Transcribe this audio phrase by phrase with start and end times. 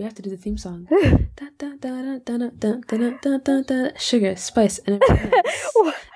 [0.00, 0.88] We have to do the theme song.
[3.98, 5.02] Sugar, spice, and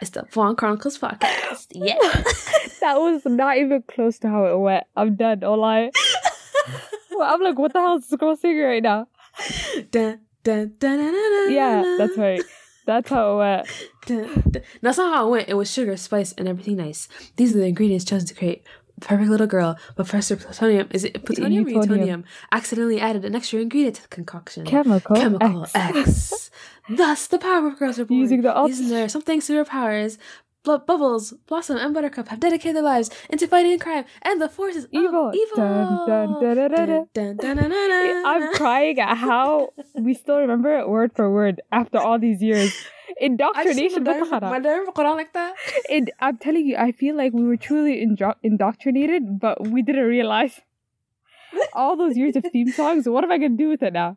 [0.00, 1.66] it's the Abwaan Chronicles podcast.
[1.74, 1.98] Yeah,
[2.80, 4.84] that was not even close to how it went.
[4.96, 5.44] I'm done.
[5.44, 5.90] All I,
[7.20, 9.06] I'm like, what the hell is this girl singing right now?
[11.50, 12.40] yeah, that's right.
[12.86, 13.68] That's how it went.
[14.06, 14.62] Dun, dun.
[14.80, 15.48] That's not how it went.
[15.50, 17.06] It was sugar, spice, and everything nice.
[17.36, 18.64] These are the ingredients chosen to create
[19.00, 19.76] perfect little girl.
[19.96, 22.22] But Professor Plutonium, is it plutonium or Plutonium.
[22.22, 22.24] utonium?
[22.52, 24.64] Accidentally added an extra ingredient to the concoction.
[24.66, 25.74] Chemical, Chemical X.
[25.74, 26.50] X.
[26.88, 28.20] Thus, the Powerpuff Girls are born.
[28.20, 30.18] Using the alt- Using their something superpowers.
[30.64, 34.86] Bl- Bubbles, Blossom, and Buttercup have dedicated their lives into fighting crime and the forces
[34.90, 35.28] Evil.
[35.28, 35.56] of evil.
[35.56, 37.72] Dun, dun, dun.
[38.26, 42.74] I'm crying at how we still remember it word for word after all these years
[43.20, 45.54] indoctrination my nerve Quran like that.
[45.88, 50.04] It, I'm telling you, I feel like we were truly indo- indoctrinated, but we didn't
[50.06, 50.60] realize
[51.72, 53.08] all those years of theme songs.
[53.08, 54.16] What am I gonna do with it now?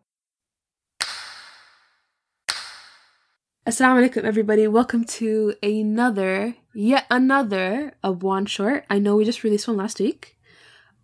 [3.68, 4.66] Assalamu alaikum, everybody.
[4.66, 8.86] Welcome to another, yet another Abwaan short.
[8.90, 10.38] I know we just released one last week,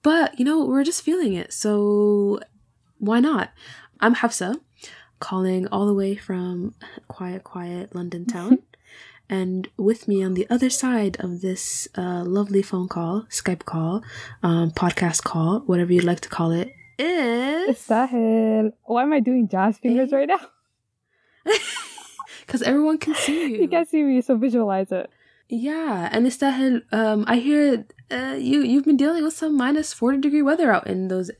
[0.02, 2.40] but you know, we're just feeling it, so
[3.00, 3.52] why not?
[4.00, 4.56] I'm Hafsa
[5.24, 6.76] calling all the way from
[7.08, 8.60] quiet, quiet London town.
[9.30, 14.04] and with me on the other side of this uh, lovely phone call, Skype call,
[14.44, 17.78] um, podcast call, whatever you'd like to call it, is.
[17.78, 18.74] Istahil.
[18.84, 20.44] Why am I doing jazz fingers right now?
[22.46, 23.62] Because everyone can see you.
[23.64, 25.10] You can't see me, so visualize it.
[25.48, 30.20] Yeah, and Istahil, um, I hear uh, you you've been dealing with some minus forty
[30.20, 31.32] degree weather out in those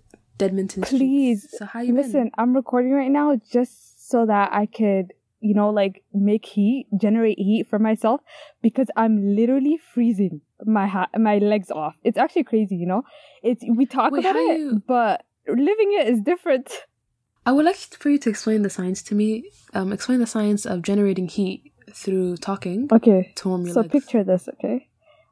[0.50, 0.90] Deadmonton streets.
[0.90, 5.54] Please, So how you Listen, I'm recording right now just so that I could, you
[5.54, 8.22] know, like make heat, generate heat for myself
[8.62, 11.96] because I'm literally freezing my ha- my legs off.
[12.04, 13.04] It's actually crazy, you know.
[13.42, 16.72] It's we talk Wait, about it, you- but living it is different.
[17.46, 19.44] I would like for you to explain the science to me.
[19.74, 23.92] Um, explain the science of generating heat through talking Okay, to warm your so legs.
[23.92, 24.88] picture this, okay?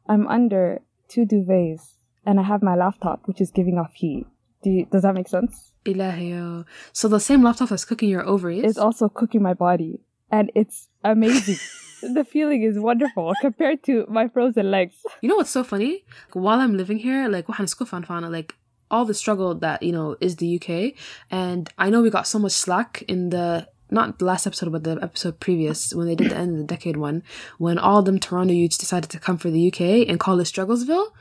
[0.10, 1.94] I'm under two duvets
[2.26, 4.26] and I have my laptop, which is giving off heat.
[4.64, 5.72] Do you, does that make sense?
[5.86, 6.66] Ilahiyo.
[6.94, 8.64] So the same laptop that's cooking your ovaries.
[8.64, 10.00] It's also cooking my body,
[10.32, 11.58] and it's amazing.
[12.02, 14.96] the feeling is wonderful compared to my frozen legs.
[15.22, 16.06] You know what's so funny?
[16.34, 18.56] While I'm living here, like like
[18.92, 20.94] all the struggle that you know is the UK,
[21.32, 24.84] and I know we got so much slack in the not the last episode, but
[24.84, 27.24] the episode previous when they did the end of the decade one,
[27.58, 31.12] when all them Toronto youths decided to come for the UK and call it Strugglesville.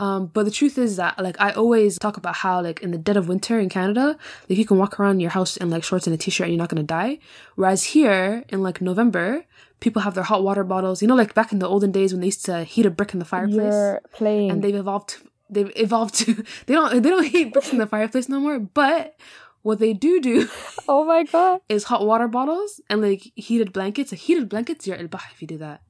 [0.00, 2.98] Um, but the truth is that like I always talk about how like in the
[2.98, 4.16] dead of winter in Canada,
[4.48, 6.58] like you can walk around your house in like shorts and a t-shirt and you're
[6.58, 7.18] not gonna die.
[7.56, 9.44] Whereas here in like November,
[9.80, 11.02] people have their hot water bottles.
[11.02, 13.12] You know, like back in the olden days when they used to heat a brick
[13.12, 14.50] in the fireplace You're playing.
[14.52, 15.16] and they've evolved
[15.50, 16.34] they've evolved to
[16.66, 19.16] they don't they don't heat bricks in the fireplace no more but
[19.62, 20.48] what they do do
[20.88, 21.60] oh my god.
[21.68, 24.12] is hot water bottles and like heated blankets.
[24.12, 25.82] Like heated blankets you're al if you do that.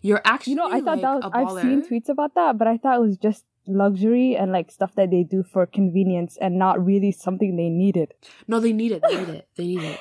[0.00, 2.66] You're actually You know, I thought like, that was, I've seen tweets about that, but
[2.66, 6.58] I thought it was just luxury and like stuff that they do for convenience and
[6.58, 8.12] not really something they needed.
[8.48, 9.02] no they need it.
[9.02, 9.48] They need it.
[9.56, 10.00] They need it.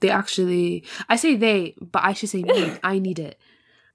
[0.00, 2.80] They actually i say they but i should say need.
[2.82, 3.38] I need it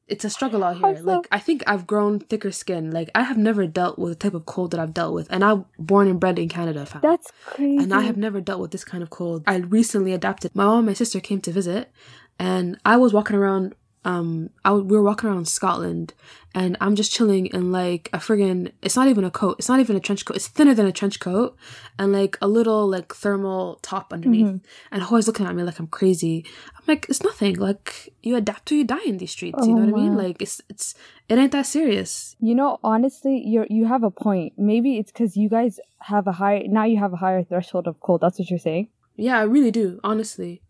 [0.08, 1.04] it's a struggle out here so?
[1.04, 4.34] like i think i've grown thicker skin like i have never dealt with the type
[4.34, 7.02] of cold that i've dealt with and i'm born and bred in canada fam.
[7.02, 7.84] That's crazy.
[7.84, 9.44] and I have never dealt with this kind of cold.
[9.48, 10.56] I recently adapted.
[10.56, 11.92] My mom and my sister came to visit,
[12.40, 13.76] and I was walking around.
[14.06, 16.14] Um, I w- we were walking around Scotland,
[16.56, 19.58] and I'm just chilling in like a friggin' It's not even a coat.
[19.60, 20.38] It's not even a trench coat.
[20.38, 21.58] It's thinner than a trench coat,
[22.00, 24.46] and like a little like thermal top underneath.
[24.48, 24.94] Mm-hmm.
[24.94, 26.46] And Hoy's looking at me like I'm crazy.
[26.78, 27.56] I'm like, it's nothing.
[27.58, 29.66] Like you adapt or you die in these streets.
[29.68, 30.16] you Oh, know what I mean?
[30.16, 30.96] Like it's it's
[31.28, 32.38] it ain't that serious.
[32.40, 34.54] You know, honestly, you are you have a point.
[34.58, 36.86] Maybe it's because you guys have a high now.
[36.86, 38.22] You have a higher threshold of cold.
[38.22, 38.88] That's what you're saying.
[39.18, 40.62] Yeah, I really do, honestly.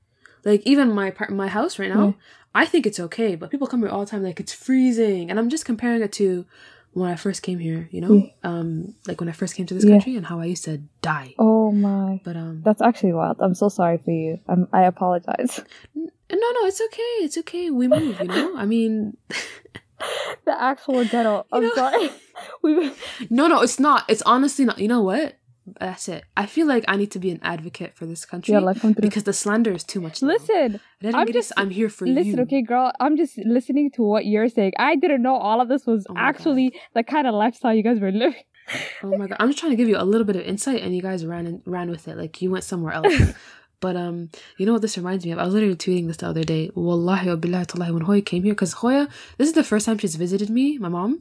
[0.46, 2.14] Like even my part, my house right now, Yeah.
[2.62, 5.38] I think it's okay, but people come here all the time like it's freezing, and
[5.40, 6.46] I'm just comparing it to
[6.94, 7.88] when I first came here.
[7.92, 8.32] You know, Yeah.
[8.44, 9.92] um, like when I first came to this Yeah.
[9.96, 11.36] country and how I used to die.
[11.38, 13.38] Oh my, But um, that's actually wild.
[13.40, 14.40] I'm so sorry for you.
[14.50, 15.60] I'm, I apologize.
[15.96, 17.70] n- no, no, it's okay, it's okay.
[17.70, 18.20] We move.
[18.20, 19.16] You know, I mean,
[20.46, 21.46] the actual ghetto.
[21.52, 22.10] I'm know- sorry.
[22.64, 22.92] we
[23.30, 24.06] no, no, it's not.
[24.10, 24.80] It's honestly not.
[24.80, 25.37] You know what?
[25.80, 26.24] That's it.
[26.38, 29.34] I feel like I need to be an advocate for this country yeah, because the
[29.34, 30.22] slander is too much.
[30.22, 30.30] now.
[30.30, 30.80] Listen,
[31.14, 32.44] I'm just- I'm here for listen, you.
[32.44, 32.92] okay, girl.
[33.00, 34.74] I'm just listening to what you're saying.
[34.80, 36.28] I didn't know all of this was Oh my God.
[36.30, 38.44] actually the kind of lifestyle you guys were living.
[39.04, 39.38] Oh my god!
[39.40, 41.48] I'm just trying to give you a little bit of insight, and you guys ran
[41.48, 42.18] and ran with it.
[42.18, 43.14] Like you went somewhere else.
[43.80, 45.40] but um, you know what this reminds me of?
[45.40, 46.70] I was literally tweeting this the other day.
[46.76, 49.98] Wallahi wa billahi tallahi, when Hoya came here, because Hoya, this is the first time
[49.98, 51.18] she's visited me, my mom,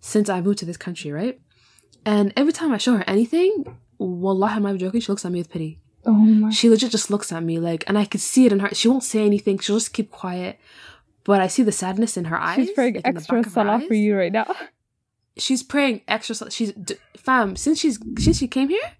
[0.00, 1.38] since I moved to this country, right?
[2.06, 5.00] And every time I show her anything, wallahi, even joking.
[5.00, 5.80] She looks at me with pity.
[6.04, 6.50] Oh my.
[6.50, 8.68] She legit just looks at me like, and I could see it in her.
[8.72, 9.58] She won't say anything.
[9.58, 10.58] She'll just keep quiet.
[11.24, 12.56] But I see the sadness in her eyes.
[12.56, 14.54] She's praying like, extra back of her salah for you right now.
[15.36, 16.50] She's praying extra.
[16.50, 18.92] She's d- fam since she's since she came here.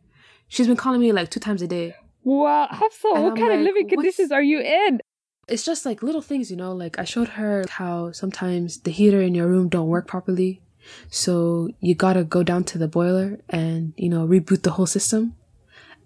[0.49, 1.95] She's been calling me like two times a day.
[2.25, 5.01] Wow, Hafsa, what I'm kind of living conditions are you in?
[5.47, 6.73] It's just like little things, you know.
[6.73, 10.61] Like I showed her how sometimes the heater in your room don't work properly,
[11.11, 15.35] so you gotta go down to the boiler and you know reboot the whole system.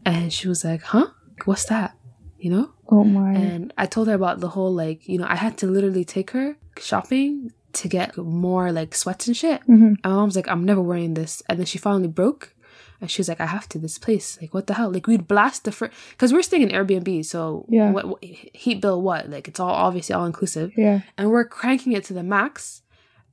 [0.05, 1.09] And she was like, "Huh?
[1.45, 1.97] What's that?"
[2.39, 2.71] You know.
[2.89, 3.33] Oh my.
[3.35, 6.31] And I told her about the whole like you know I had to literally take
[6.33, 9.61] her shopping to get more like sweats and shit.
[9.69, 9.89] Mhm.
[9.89, 12.55] And my mom's like, "I'm never wearing this." And then she finally broke.
[13.03, 14.37] And she was like, I have to this place.
[14.43, 14.93] Like, what the hell?
[14.93, 17.25] Like, we'd blast the first, because we're staying in Airbnb.
[17.25, 17.93] So, Yeah.
[17.93, 19.31] what, what heat bill, what?
[19.31, 21.01] Like, it's all obviously all inclusive Yeah.
[21.17, 22.83] and we're cranking it to the max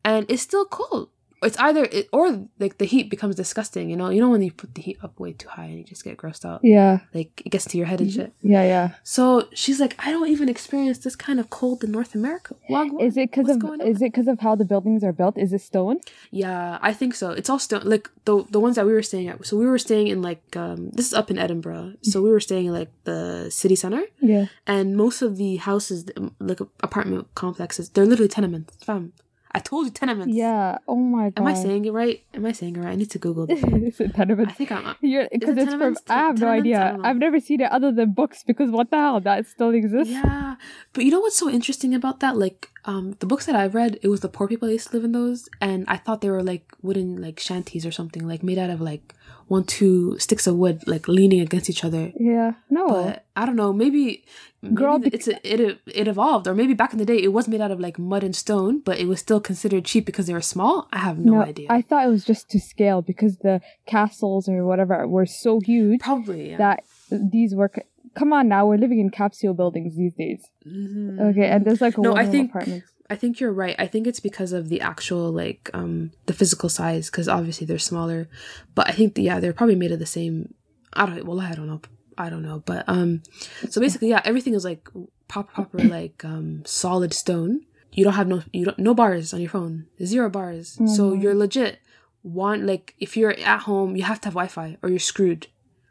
[0.06, 1.10] and it's still cold
[1.44, 4.52] it's either it or like the heat becomes disgusting you know you know when you
[4.52, 7.00] put the heat up way too high and you just get grossed out Yeah.
[7.14, 8.64] like it gets to your head and shit Yeah.
[8.64, 8.90] Yeah.
[9.04, 13.02] so she's like i don't even experience this kind of cold in north america Wagwan.
[13.02, 13.88] Is it because of going on?
[13.88, 15.38] is it because of how the buildings are built?
[15.38, 15.98] Is it stone?
[16.32, 19.28] yeah i think so it's all stone like the the ones that we were staying
[19.28, 22.30] at so we were staying in like um this is up in edinburgh so we
[22.32, 24.46] were staying in like the city center Yeah.
[24.66, 26.06] and most of the houses
[26.40, 29.14] like apartment complexes they're literally tenements fam
[29.52, 30.78] i told you tenements Yeah.
[30.88, 31.42] Oh my god.
[31.42, 32.24] Am I saying it right?
[32.34, 32.92] Am I saying it right?
[32.92, 33.64] I need to Google this.
[33.64, 34.52] Is it tenements?
[34.52, 34.96] I think I'm.
[35.02, 35.98] You're because it it's from.
[36.10, 36.66] I have no Tenements?
[36.66, 36.98] Idea.
[37.04, 38.44] I've never seen it other than books.
[38.44, 39.20] Because what the hell?
[39.22, 40.14] That still exists.
[40.14, 40.56] Yeah,
[40.94, 42.38] but you know what's so interesting about that?
[42.38, 44.96] Like, um, the books that I've read, it was the poor people that used to
[44.96, 48.44] live in those, and I thought they were like wooden like shanties or something, like
[48.44, 49.14] made out of like
[49.48, 52.12] one two sticks of wood, like leaning against each other.
[52.20, 52.54] Yeah.
[52.70, 52.88] No.
[52.88, 53.72] But I don't know.
[53.74, 54.24] Maybe,
[54.62, 57.48] maybe Girl, it's a, it it evolved, or maybe back in the day it was
[57.48, 60.34] made out of like mud and stone, but it was still considered cheap because they
[60.34, 60.88] were small.
[60.92, 61.68] I have no, idea.
[61.70, 66.02] I thought it was just to scale because the castles or whatever were so huge
[66.02, 66.52] Probably.
[66.52, 66.58] Yeah.
[66.58, 67.72] that these were.
[68.16, 70.42] Come on now, we're living in capsule buildings these days.
[70.68, 71.20] Mhm.
[71.30, 72.92] Okay, and there's like a No, I think- apartments.
[73.10, 73.76] I think you're right.
[73.80, 77.80] I think it's because of the actual like um the physical size because obviously they're
[77.80, 78.28] smaller,
[78.76, 80.54] but I think yeah they're probably made of the same.
[80.94, 81.82] I don't well I don't know
[82.18, 83.22] I don't know but um
[83.70, 84.90] so basically yeah everything is like
[85.28, 87.62] proper proper like um solid stone.
[87.94, 91.22] You don't have no you don't no bars on your phone zero bars so Mhm.
[91.22, 91.80] you're legit
[92.24, 95.48] one like if you're at home you have to have Wi-Fi or you're screwed.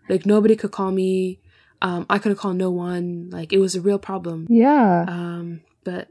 [0.08, 1.40] Like nobody could call me.
[1.82, 3.28] Um, I couldn't call no one.
[3.30, 4.46] Like it was a real problem.
[4.48, 6.08] Yeah, Um, but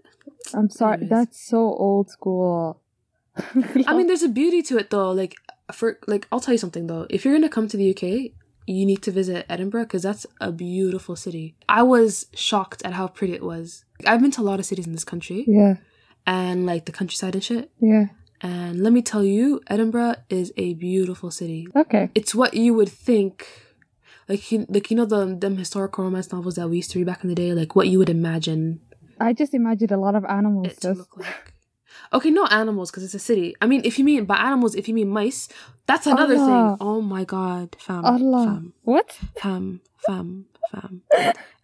[0.53, 0.93] I'm sorry.
[0.95, 1.09] anyways.
[1.09, 2.81] That's so old school.
[3.37, 5.11] I mean, there's a beauty to it though.
[5.11, 5.35] Like
[5.71, 7.07] for like, I'll tell you something though.
[7.09, 8.31] If you're gonna come to the UK,
[8.67, 11.55] you need to visit Edinburgh because that's a beautiful city.
[11.69, 13.85] I was shocked at how pretty it was.
[14.05, 15.75] I've been to a lot of cities in this country yeah,
[16.25, 17.71] and like the countryside and shit.
[17.79, 18.07] yeah.
[18.41, 21.67] And let me tell you, Edinburgh is a beautiful city.
[21.75, 22.09] Okay.
[22.13, 23.47] It's what you would think.
[24.27, 27.07] Like you, like you know the them historical romance novels that we used to read
[27.07, 28.81] back in the day, like what you would imagine
[29.19, 30.67] I just imagined a lot of animals.
[30.67, 31.53] it Just look like.
[32.13, 33.55] Okay, no animals because it's a city.
[33.61, 35.47] I mean, if you mean by animals, if you mean mice,
[35.87, 36.77] that's another Allah.
[36.77, 36.87] thing.
[36.87, 38.45] Oh my god, fam, Allah.
[38.45, 39.17] fam, What?
[39.41, 41.01] fam, fam, fam.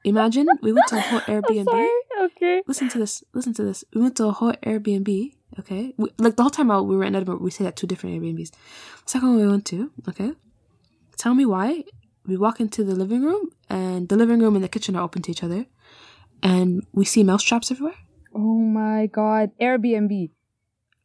[0.04, 1.88] Imagine we went to a whole Airbnb.
[2.22, 2.64] Okay.
[2.66, 3.24] Listen to this.
[3.34, 3.84] Listen to this.
[3.94, 5.34] We went to a whole Airbnb.
[5.60, 7.86] Okay, we, like the whole time out we were in Edinburgh, we stayed at two
[7.86, 8.52] different Airbnbs.
[9.06, 9.92] Second one we went to.
[10.10, 10.32] Okay,
[11.18, 11.84] tell me why.
[12.26, 15.22] We walk into the living room, and the living room and the kitchen are open
[15.24, 15.66] to each other,
[16.44, 17.96] and we see mouse traps everywhere.
[18.34, 19.52] Oh my god.
[19.60, 20.32] Airbnb.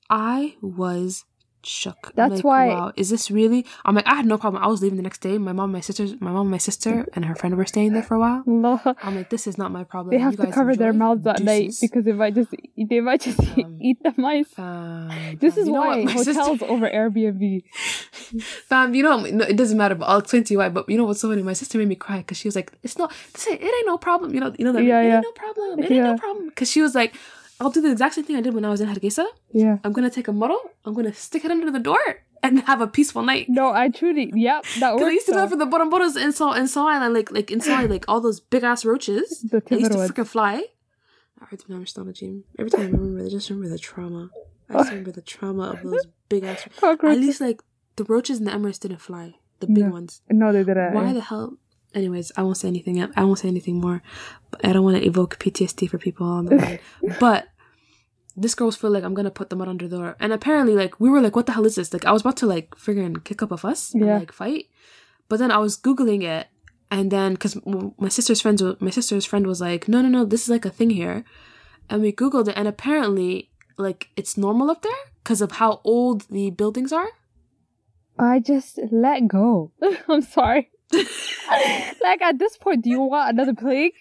[0.08, 1.24] I was
[1.62, 2.12] shook.
[2.14, 3.66] That's Like, why- Wow, is this really?
[3.84, 4.62] I'm like, I had no problem.
[4.62, 5.36] I was leaving the next day.
[5.38, 8.14] My mom, my sisters, my mom, my sister, and her friend were staying there for
[8.14, 8.44] a while.
[8.48, 8.96] Allah.
[9.02, 10.14] I'm like, this is not my problem.
[10.14, 13.00] They have You to guys cover their mouths at night because they might just they
[13.00, 14.48] might just Um, eat the mice.
[14.48, 16.04] Fam, This is why?
[16.04, 17.62] My sister- hotels over Airbnb.
[18.68, 20.68] Fam, you know, no, it doesn't matter, but I'll explain to you why.
[20.68, 21.42] But you know what's so funny?
[21.42, 23.86] My sister made me cry because she was like, "It's not, this ain't, it ain't
[23.86, 24.82] no problem." You know, you know that.
[24.84, 25.14] Yeah, it yeah.
[25.16, 25.78] ain't no problem.
[25.80, 26.46] It ain't no problem.
[26.48, 27.14] Because she was like,
[27.60, 29.26] "I'll do the exact same thing I did when I was in Hargeisa.
[29.52, 29.78] Yeah.
[29.84, 30.60] I'm gonna take a model.
[30.84, 31.98] I'm gonna stick it under the door
[32.42, 34.32] and have a peaceful night." No, I truly.
[34.34, 36.86] Yep, that Because I used to do that for the boromboros in Seoul, in Seoul
[36.86, 39.42] Island, like like in Island, like all those big ass roaches.
[39.50, 40.64] The They used to freaking fly.
[41.40, 42.44] I heard them a gym.
[42.58, 44.30] Every time I remember, I just remember the trauma.
[44.68, 46.66] I just remember the trauma of those big ass.
[46.82, 47.10] Roaches.
[47.10, 47.60] At least like
[47.96, 49.34] the roaches in the Emirates didn't fly.
[49.60, 49.90] The big No.
[49.90, 50.22] ones.
[50.30, 50.94] No, they didn't.
[50.94, 51.56] Why the hell?
[51.96, 53.02] Anyways, I won't say anything.
[53.16, 54.02] I won't say anything more.
[54.62, 56.78] I don't want to evoke PTSD for people on the line.
[57.18, 57.48] but
[58.36, 61.00] this girl's feel like I'm gonna put the mud under the door, and apparently, like
[61.00, 63.24] we were like, "What the hell is this?" Like I was about to like friggin'
[63.24, 64.18] kick up a fuss and Yeah.
[64.18, 64.66] like fight,
[65.30, 66.46] but then I was googling it,
[66.90, 67.56] and then because
[67.98, 70.70] my sister's friends, my sister's friend was like, "No, no, no, this is like a
[70.70, 71.24] thing here,"
[71.88, 76.28] and we googled it, and apparently, like it's normal up there because of how old
[76.28, 77.08] the buildings are.
[78.18, 79.72] I just let go.
[80.08, 80.70] I'm sorry.
[82.02, 83.92] like at this point, do you want another plague?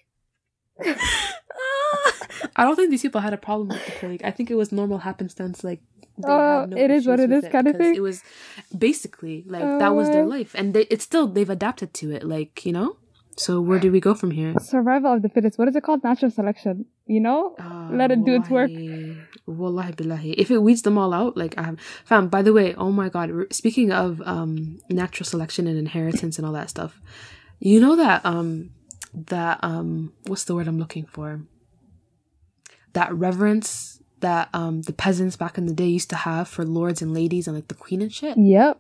[2.56, 4.22] I don't think these people had a problem with the plague.
[4.24, 5.64] I think it was normal happenstance.
[5.64, 5.82] Like,
[6.18, 7.96] they Oh, had no it is what it is, it kind of thing?
[7.96, 8.24] It was
[8.78, 10.28] basically like Oh, that was their oh.
[10.28, 12.24] life, and they, it's still they've adapted to it.
[12.24, 12.98] Like you know.
[13.38, 14.54] So where do we go from here?
[14.62, 15.60] Survival of the fittest.
[15.60, 16.04] What is it called?
[16.04, 16.86] Natural selection.
[17.06, 17.56] You know?
[17.60, 18.70] Uh, Let it do its work.
[18.72, 20.34] wallahi- Wallahi billahi.
[20.38, 23.10] If it weeds them all out, like I have fam, by the way, oh my
[23.10, 27.00] god, speaking of um natural selection and inheritance and all that stuff,
[27.60, 28.72] you know that um
[29.14, 31.42] that um what's the word I'm looking for?
[32.94, 37.02] That reverence that um the peasants back in the day used to have for lords
[37.02, 38.38] and ladies and like the queen and shit.
[38.38, 38.80] Yep.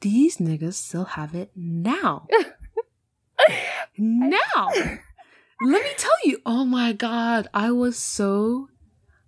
[0.00, 2.26] These niggas still have it now.
[3.96, 4.68] now.
[5.62, 6.38] Let me tell you.
[6.46, 8.68] Oh my god, I was so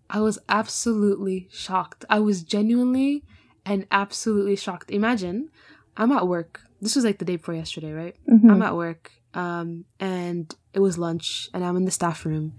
[0.08, 2.04] I was absolutely shocked.
[2.10, 3.22] I was genuinely
[3.64, 4.90] and absolutely shocked.
[4.90, 5.50] Imagine
[5.96, 6.60] I'm at work.
[6.80, 8.16] This was like the day before yesterday, right?
[8.28, 8.50] Mhm.
[8.50, 12.52] I'm at work um and it was lunch and I'm in the staff room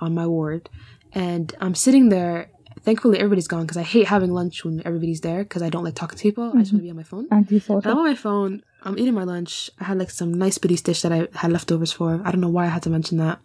[0.00, 0.68] on my ward
[1.12, 2.50] and I'm sitting there
[2.82, 5.94] thankfully everybody's gone because I hate having lunch when everybody's there because I don't like
[5.96, 6.52] talking to people.
[6.54, 7.26] I just want to be on my phone.
[7.76, 8.62] And I'm on my phone.
[8.82, 9.70] I'm eating my lunch.
[9.78, 12.20] I had like some nice Buddhist dish that I had leftovers for.
[12.24, 13.38] I don't know why I had to mention that.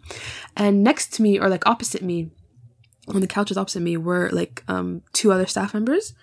[0.56, 2.30] And next to me, or like opposite me,
[3.08, 6.14] on the couches opposite me, were like um two other staff members,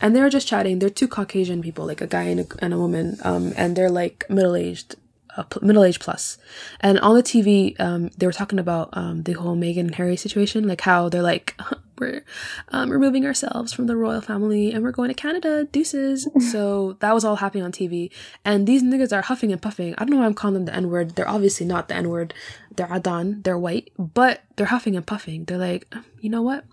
[0.00, 0.78] and they were just chatting.
[0.78, 3.90] They're two Caucasian people, like a guy and a, and a woman, um, and they're
[3.90, 4.96] like middle aged.
[5.36, 6.38] Uh, middle age plus.
[6.80, 10.16] and on the TV, um, they were talking about um the whole Meghan and Harry
[10.16, 11.54] situation, like how they're like
[12.00, 12.24] we're
[12.68, 16.26] um, removing ourselves from the royal family and we're going to Canada, deuces.
[16.50, 18.10] so that was all happening on TV.
[18.44, 19.94] And these niggas are huffing and puffing.
[19.98, 21.10] I don't know why I'm calling them the N word.
[21.10, 22.34] They're obviously not the N word.
[22.74, 25.44] They're Adan, they're white, but they're huffing and puffing.
[25.44, 26.64] They're like, you know what?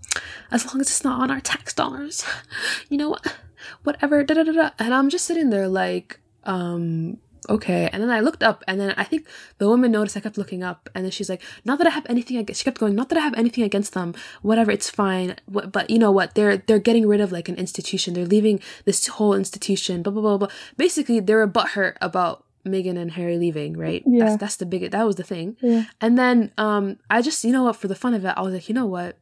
[0.51, 2.25] As long as it's not on our tax dollars,
[2.89, 3.36] you know what?
[3.84, 4.69] Whatever, da da da da.
[4.79, 7.17] And I'm just sitting there like, um,
[7.50, 7.89] okay.
[7.92, 9.27] And then I looked up, and then I think
[9.58, 12.06] the woman noticed I kept looking up, and then she's like, not that I have
[12.10, 12.62] anything against.
[12.62, 14.13] She kept going, not that I have anything against them.
[14.42, 15.36] Whatever, it's fine.
[15.46, 16.36] What, but you know what?
[16.36, 18.13] They're they're getting rid of like an institution.
[18.13, 20.04] They're leaving this whole institution.
[20.04, 20.48] Blah blah blah blah.
[20.77, 23.77] Basically, they were butthurt about Meghan and Harry leaving.
[23.77, 24.04] Right?
[24.06, 24.25] Yeah.
[24.25, 24.89] That's that's the big.
[24.92, 25.58] That was the thing.
[25.62, 25.86] Yeah.
[26.01, 27.75] And then um, I just you know what?
[27.75, 29.18] For the fun of it, I was like, you know what?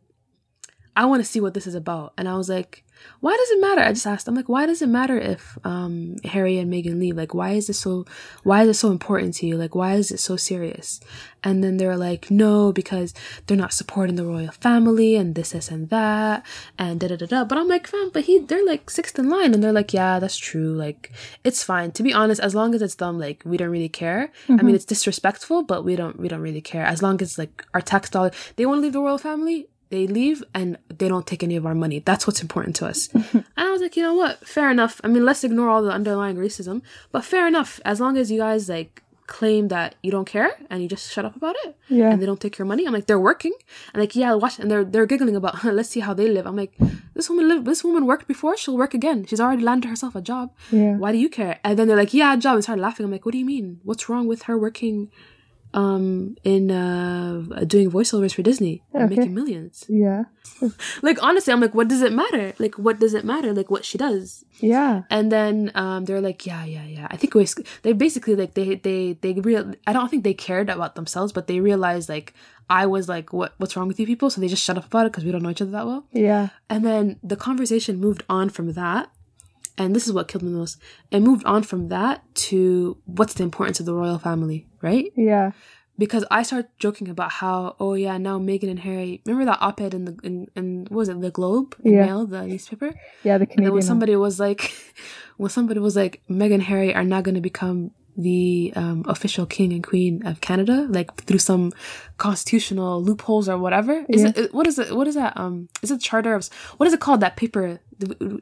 [0.95, 2.13] I want to see what this is about.
[2.17, 2.84] And I was like,
[3.19, 3.81] why does it matter?
[3.81, 4.27] I just asked.
[4.27, 7.17] I'm like, why does it matter if um Harry and Meghan leave?
[7.17, 8.05] Like, why is this so?
[8.43, 9.57] Why is it so important to you?
[9.57, 10.99] Like, why is it so serious?
[11.43, 13.13] And then they're like, no, because
[13.45, 16.43] they're not supporting the royal family and this, this, and that,
[16.79, 17.43] and da da da da.
[17.45, 20.17] But I'm like, fam, but he, they're like sixth in line, and they're like, yeah,
[20.17, 20.73] that's true.
[20.73, 21.11] Like,
[21.43, 21.91] it's fine.
[21.91, 24.31] To be honest, as long as it's them, like, we don't really care.
[24.49, 26.83] I mean, it's disrespectful, but we don't, we don't really care.
[26.83, 30.07] As long as like our tax dollar, they want to leave the royal family they
[30.07, 31.99] leave and they don't take any of our money.
[31.99, 33.09] That's what's important to us.
[33.13, 34.45] and I was like, you know what?
[34.47, 34.99] Fair enough.
[35.03, 37.79] I mean, let's ignore all the underlying racism, but fair enough.
[37.85, 41.25] As long as you guys like claim that you don't care and you just shut
[41.25, 42.11] up about it Yeah.
[42.11, 42.85] and they don't take your money.
[42.85, 43.53] I'm like, they're working.
[43.93, 46.45] And like, yeah, watch and they're they're giggling about let's see how they live.
[46.45, 46.73] I'm like,
[47.15, 49.25] this woman this woman worked before, she'll work again.
[49.25, 50.51] She's already landed herself a job.
[50.71, 50.95] Yeah.
[50.97, 51.59] Why do you care?
[51.63, 53.03] And then they're like, yeah, a job and started laughing.
[53.05, 53.79] I'm like, what do you mean?
[53.83, 55.09] What's wrong with her working
[55.75, 59.15] um in uh doing voiceovers for Disney and Okay.
[59.15, 59.85] making millions?
[59.89, 60.23] Yeah.
[61.01, 63.83] like honestly i'm like what does it matter like what does it matter like what
[63.83, 65.01] she does Yeah.
[65.09, 68.75] and then um they're like yeah yeah yeah i think was they basically like they
[68.75, 72.33] they they real i don't think they cared about themselves but they realized like
[72.69, 75.05] i was like what what's wrong with you people so they just shut up about
[75.07, 76.49] it because we don't know each other that well Yeah.
[76.69, 79.09] and then the conversation moved on from that
[79.77, 80.77] and this is what killed me the most
[81.11, 85.51] it moved on from that to what's the importance of the royal family right Yeah.
[85.97, 89.21] because I started joking about how, oh yeah, now Meghan and Harry.
[89.25, 92.05] Remember that op-ed in the in, in what was it the Globe Yeah.
[92.05, 92.89] Mail, the newspaper?
[93.23, 93.37] Yeah.
[93.37, 93.57] The Canadian.
[93.59, 94.61] And then when somebody was like,
[95.37, 99.45] when somebody was like, Meghan and Harry are not going to become the um, official
[99.45, 101.73] king and queen of Canada, like through some
[102.17, 104.05] constitutional loopholes or whatever.
[104.07, 104.31] Is Yeah.
[104.35, 104.95] it what is it?
[104.95, 105.33] What is that?
[105.37, 106.47] Um, is it charter of?
[106.77, 107.19] What is it called?
[107.19, 107.79] That paper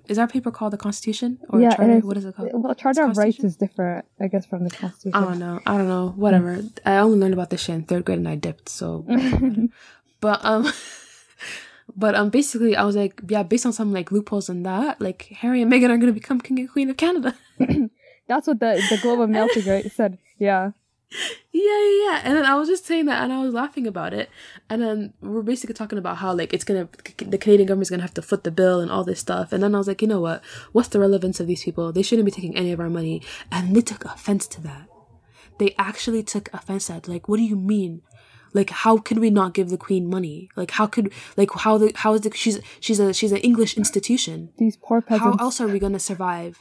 [0.08, 1.98] is our paper called the Constitution or Yeah, charter?
[1.98, 2.03] is.
[2.03, 2.50] What is it called?
[2.53, 5.15] Well, Charter of Rights is different, I guess, from the Constitution.
[5.15, 5.60] I don't know.
[5.65, 6.13] I don't know.
[6.15, 6.62] Whatever.
[6.86, 8.70] I only learned about this shit in third grade and I dipped.
[8.70, 9.06] So,
[10.22, 10.72] but um,
[11.96, 15.24] but um, basically, I was like, yeah, based on some like loopholes and that, like
[15.42, 17.36] Harry and Meghan are gonna become king and queen of Canada.
[18.27, 20.18] That's what the the Globe and Mail thing right, said.
[20.38, 20.72] Yeah.
[21.51, 22.22] yeah, yeah, yeah.
[22.24, 24.30] And then I was just saying that, and I was laughing about it.
[24.70, 26.88] And then we're basically talking about how like it's gonna
[27.18, 29.51] the Canadian government's gonna have to foot the bill and all this stuff.
[29.51, 30.44] And then I was like, you know what?
[30.72, 31.92] What's the relevance of these people?
[31.92, 33.22] They shouldn't be taking any of our money.
[33.51, 34.88] And they took offense to that.
[35.60, 38.01] They actually took offense at like, what do you mean?
[38.53, 40.50] Like, how could we not give the queen money?
[40.56, 43.77] Like, how could like how the how is the she's she's a she's an English
[43.77, 44.50] institution.
[44.58, 46.60] These poor peasants How else are we gonna survive?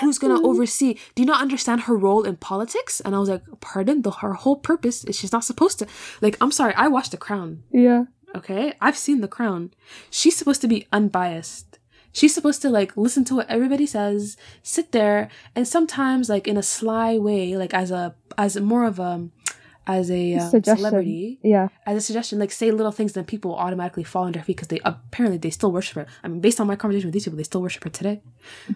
[0.00, 0.94] Who's gonna oversee?
[1.14, 3.00] Do you not understand her role in politics?
[3.00, 4.02] And I was like, pardon.
[4.02, 5.86] The her whole purpose is she's not supposed to.
[6.20, 6.74] Like, I'm sorry.
[6.74, 7.62] I watched The Crown.
[7.70, 8.04] Yeah.
[8.34, 9.72] Okay, I've seen The Crown.
[10.10, 11.78] She's supposed to be unbiased.
[12.12, 16.56] She's supposed to like listen to what everybody says, sit there, and sometimes like in
[16.56, 19.28] a sly way, like as a as more of a
[19.86, 21.68] as a uh, celebrity, Yeah.
[21.86, 24.68] as a suggestion, like say little things, then people automatically fall on their feet because
[24.68, 26.06] they apparently they still worship her.
[26.22, 28.22] I mean, based on my conversation with these people, they still worship her today.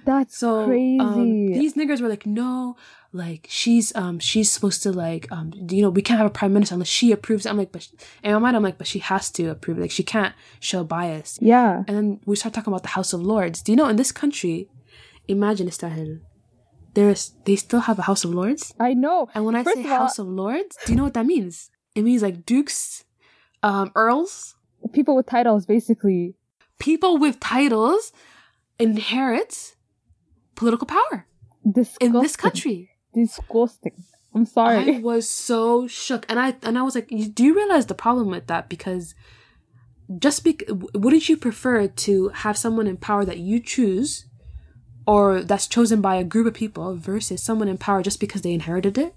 [0.04, 0.98] That's So crazy.
[1.00, 2.76] Um, these niggers were like, no,
[3.12, 6.52] like she's um she's supposed to like um you know we can't have a prime
[6.52, 7.46] minister unless she approves.
[7.46, 7.86] it." I'm like, but
[8.24, 9.78] in my mind, I'm like, but she has to approve.
[9.78, 9.82] it.
[9.82, 11.38] Like she can't show bias.
[11.40, 11.84] yeah.
[11.86, 13.62] And then we start talking about the House of Lords.
[13.62, 14.68] Do you know in this country,
[15.28, 16.20] imagine Istahil,
[16.96, 18.74] there's they still have a House of Lords.
[18.80, 19.28] I know.
[19.34, 21.26] And when I First say of all- House of Lords, do you know what that
[21.26, 21.70] means?
[21.94, 23.04] It means like dukes,
[23.62, 24.56] um, earls,
[24.92, 26.34] People with titles, basically.
[26.78, 28.12] people with titles
[28.78, 29.74] inherit
[30.54, 31.26] political power
[31.64, 32.14] Disgusting.
[32.14, 32.90] in this country.
[33.14, 33.96] Disgusting.
[34.34, 34.96] I'm sorry.
[34.96, 38.28] I was so shook, and I and I was like, "Do you realize the problem
[38.28, 38.68] with that?
[38.68, 39.14] Because
[40.18, 40.58] just be,
[40.94, 44.26] wouldn't you prefer to have someone in power that you choose,
[45.06, 48.52] or that's chosen by a group of people, versus someone in power just because they
[48.52, 49.14] inherited it?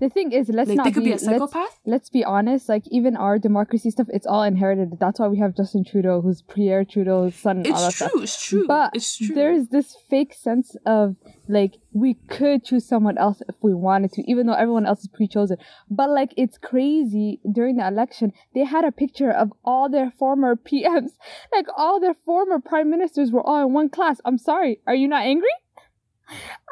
[0.00, 1.78] The thing is, let's Like not they could be a let's- psychopath.
[1.86, 4.98] let's be honest, like even our democracy stuff, it's all inherited.
[5.00, 7.58] That's why we have Justin Trudeau, who's Pierre Trudeau's son.
[7.58, 8.10] and all that It's stuff.
[8.12, 8.22] true.
[8.22, 8.66] It's true.
[8.66, 9.34] But it's true.
[9.34, 11.16] there's this fake sense of
[11.48, 15.08] like we could choose someone else if we wanted to, even though everyone else is
[15.08, 15.56] pre-chosen.
[15.90, 20.54] But like it's crazy during the election, they had a picture of all their former
[20.68, 21.12] PMs,
[21.52, 24.20] like all their former prime ministers were all in one class.
[24.24, 25.48] I'm sorry, are you not angry?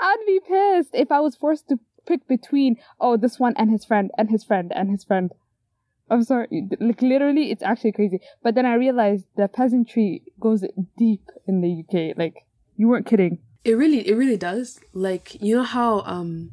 [0.03, 3.85] I'd be pissed if I was forced to pick between oh this one and his
[3.85, 5.33] friend and his friend and his friend.
[6.09, 8.21] I'm sorry, like literally, it's actually crazy.
[8.43, 10.65] But then I realized the peasantry goes
[10.97, 12.17] deep in the UK.
[12.17, 12.47] Like
[12.77, 13.39] you weren't kidding.
[13.65, 14.79] It really, it really does.
[14.93, 16.53] Like, you know how, um,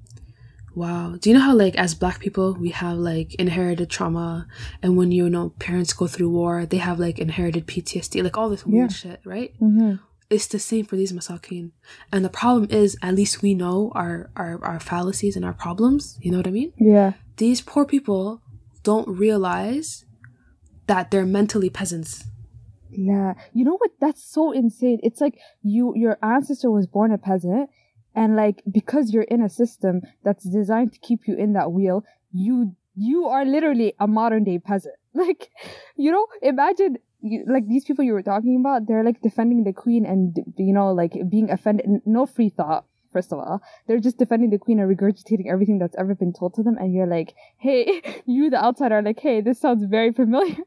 [0.75, 1.15] wow.
[1.19, 4.47] Do you know how, like, as black people, we have, like, inherited trauma,
[4.81, 8.49] and when, you know, parents go through war, they have, like, inherited PTSD, like, all
[8.49, 8.95] this weird Yeah.
[8.97, 9.53] shit, right?
[9.61, 9.97] Mm-hmm.
[10.33, 11.71] It's the same for these masakin.
[12.11, 16.17] And the problem is, at least we know our, our, our fallacies and our problems.
[16.21, 16.73] You know what I mean?
[16.77, 17.13] Yeah.
[17.37, 18.41] These poor people
[18.81, 20.05] don't realize
[20.87, 22.25] that they're mentally peasants.
[22.89, 23.33] Yeah.
[23.53, 23.91] You know what?
[24.01, 24.99] That's so insane.
[25.03, 27.69] It's like you, your ancestor was born a peasant,
[28.15, 32.03] and like because you're in a system that's designed to keep you in that wheel,
[32.31, 34.95] you you are literally a modern day peasant.
[35.15, 35.49] Like,
[35.95, 36.97] you know, imagine.
[37.23, 40.73] You, like these people you were talking about, they're like defending the queen and you
[40.73, 41.85] know like being offended.
[42.05, 42.85] No free thought.
[43.11, 46.55] First of all, they're just defending the queen and regurgitating everything that's ever been told
[46.55, 46.77] to them.
[46.77, 50.57] And you're like, hey, you the outsider, like, hey, this sounds very familiar.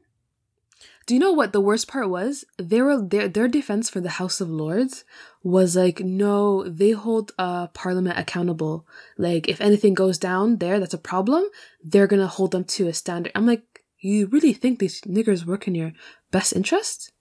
[1.07, 2.43] Do you know what the worst part was?
[2.57, 5.05] They were their their defense for the House of Lords
[5.41, 8.85] was like, no, they hold uh Parliament accountable.
[9.17, 11.45] Like if anything goes down there, that's a problem.
[11.81, 13.31] They're gonna hold them to a standard.
[13.35, 13.63] I'm like,
[13.99, 15.93] you really think these niggers work in your
[16.31, 17.11] best interest?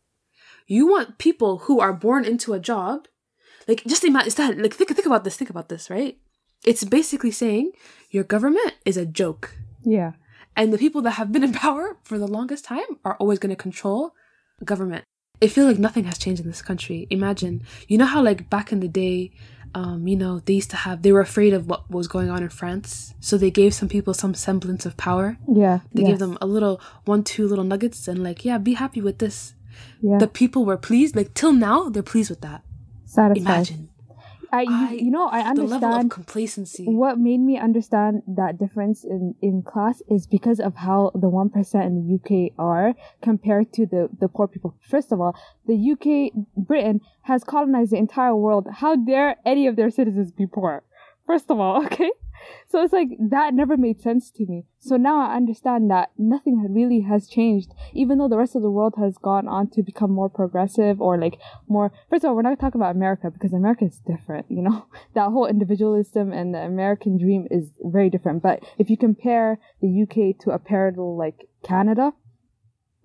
[0.66, 3.06] You want people who are born into a job,
[3.68, 4.58] like just imagine that.
[4.58, 5.36] Like think think about this.
[5.36, 6.18] Think about this, right?
[6.64, 7.72] It's basically saying
[8.10, 9.54] your government is a joke.
[9.82, 10.12] Yeah.
[10.56, 13.50] And the people that have been in power for the longest time are always going
[13.50, 14.12] to control
[14.64, 15.04] government.
[15.42, 17.06] I feel like nothing has changed in this country.
[17.10, 19.32] Imagine, you know how like back in the day,
[19.74, 22.42] um, you know, they used to have, they were afraid of what was going on
[22.42, 23.14] in France.
[23.20, 25.38] So they gave some people some semblance of power.
[25.52, 25.80] Yeah.
[25.92, 26.10] They yes.
[26.10, 29.54] gave them a little, one, two little nuggets and like, yeah, be happy with this.
[30.00, 30.18] yeah.
[30.18, 31.16] The people were pleased.
[31.16, 32.62] Like till now, they're pleased with that.
[33.04, 33.46] satisfied.
[33.46, 33.88] Imagine.
[34.58, 36.84] I, you, I- you know, I The level of understand complacency.
[37.02, 41.86] what made me understand that difference in, in class is because of how the 1%
[41.86, 44.74] in the UK are compared to the, the poor people.
[44.80, 45.34] First of all,
[45.66, 48.66] the UK, Britain, has colonized the entire world.
[48.82, 50.82] How dare any of their citizens be poor?
[51.26, 52.10] First of all, okay?
[52.68, 54.64] So it's like that never made sense to me.
[54.78, 58.70] So now I understand that nothing really has changed, even though the rest of the
[58.70, 61.92] world has gone on to become more progressive or like more.
[62.08, 64.86] First of all, we're not talking about America because America is different, you know?
[65.14, 68.42] That whole individualism and the American dream is very different.
[68.42, 72.12] But if you compare the UK to a parallel like Canada,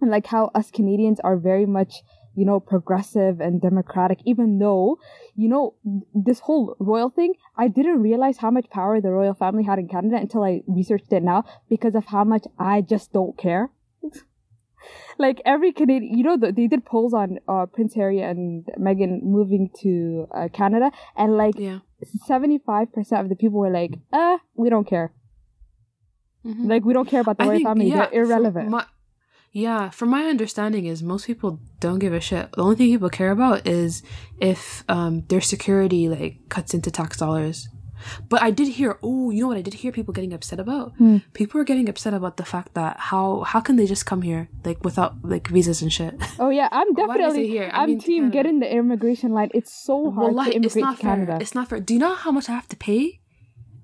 [0.02, 2.02] and like how us Canadians are very much,
[2.36, 4.98] you know, progressive and democratic, even though,
[5.36, 5.76] you know,
[6.13, 9.88] this whole royal thing, I didn't realize how much power the royal family had in
[9.88, 13.70] Canada until I researched it now because of how much I just don't care.
[15.17, 19.70] like every Canadian, you know, they did polls on uh, Prince Harry and Meghan moving
[19.82, 21.80] to uh, Canada, and like yeah.
[22.30, 22.88] 75%
[23.20, 25.13] of the people were like, uh, we don't care.
[26.46, 26.67] Mhm.
[26.67, 27.89] Like, we don't care about the I royal think, family.
[27.89, 28.70] yeah, They're irrelevant.
[28.70, 28.86] my-
[29.53, 32.51] Yeah, from my understanding is most people don't give a shit.
[32.53, 34.01] The only thing people care about is
[34.39, 37.67] if um, their security like cuts into tax dollars.
[38.29, 40.93] But I did hear, oh, you know what I did hear people getting upset about?
[40.97, 41.17] Hmm.
[41.33, 44.49] People are getting upset about the fact that how how can they just come here
[44.65, 46.15] like without like visas and shit?
[46.39, 47.69] Oh yeah, I'm Why did I say definitely here?
[47.71, 48.33] I I'm mean team Canada.
[48.37, 49.51] get in the immigration line.
[49.53, 51.31] It's so hard Wallahi, to immigrate it's not to Canada.
[51.33, 51.41] fair.
[51.41, 51.79] It's not fair.
[51.79, 53.20] Do you know how much I have to pay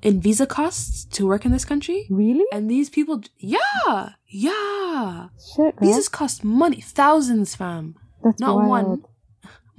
[0.02, 2.06] in visa costs to work in this country?
[2.10, 2.46] really?
[2.52, 5.90] And these people, yeah, yeah, Shit, man.
[5.90, 7.96] visas cost money, thousands, fam.
[8.24, 8.88] That's not wild.
[8.88, 9.04] one.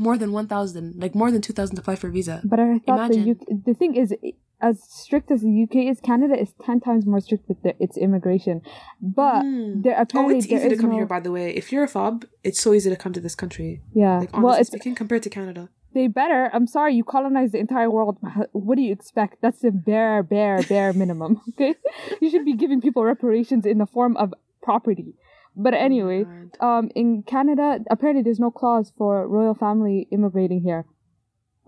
[0.01, 3.11] more than 1000 like more than 2000 to apply for a visa But I thought
[3.11, 3.25] Imagine.
[3.25, 4.15] the UK, the thing is,
[4.61, 7.97] as strict as the UK is, Canada is ten times more strict with the, its
[7.97, 8.61] immigration.
[9.01, 9.83] But Hmm.
[9.83, 11.85] there oh apparently it's there easy to come no- here by the way if you're
[11.85, 14.19] a fob it's so easy to come to this country Yeah.
[14.21, 16.51] like honestly well, it's speaking compared to canada they better.
[16.53, 18.19] I'm sorry, you colonized the entire world.
[18.53, 19.39] What do you expect?
[19.43, 21.41] That's the bare, bare, bare minimum.
[21.51, 21.75] Okay,
[22.21, 25.15] you should be giving people reparations in the form of property.
[25.57, 26.25] But anyway,
[26.61, 30.85] Oh um, in Canada, apparently there's no clause for royal family immigrating here.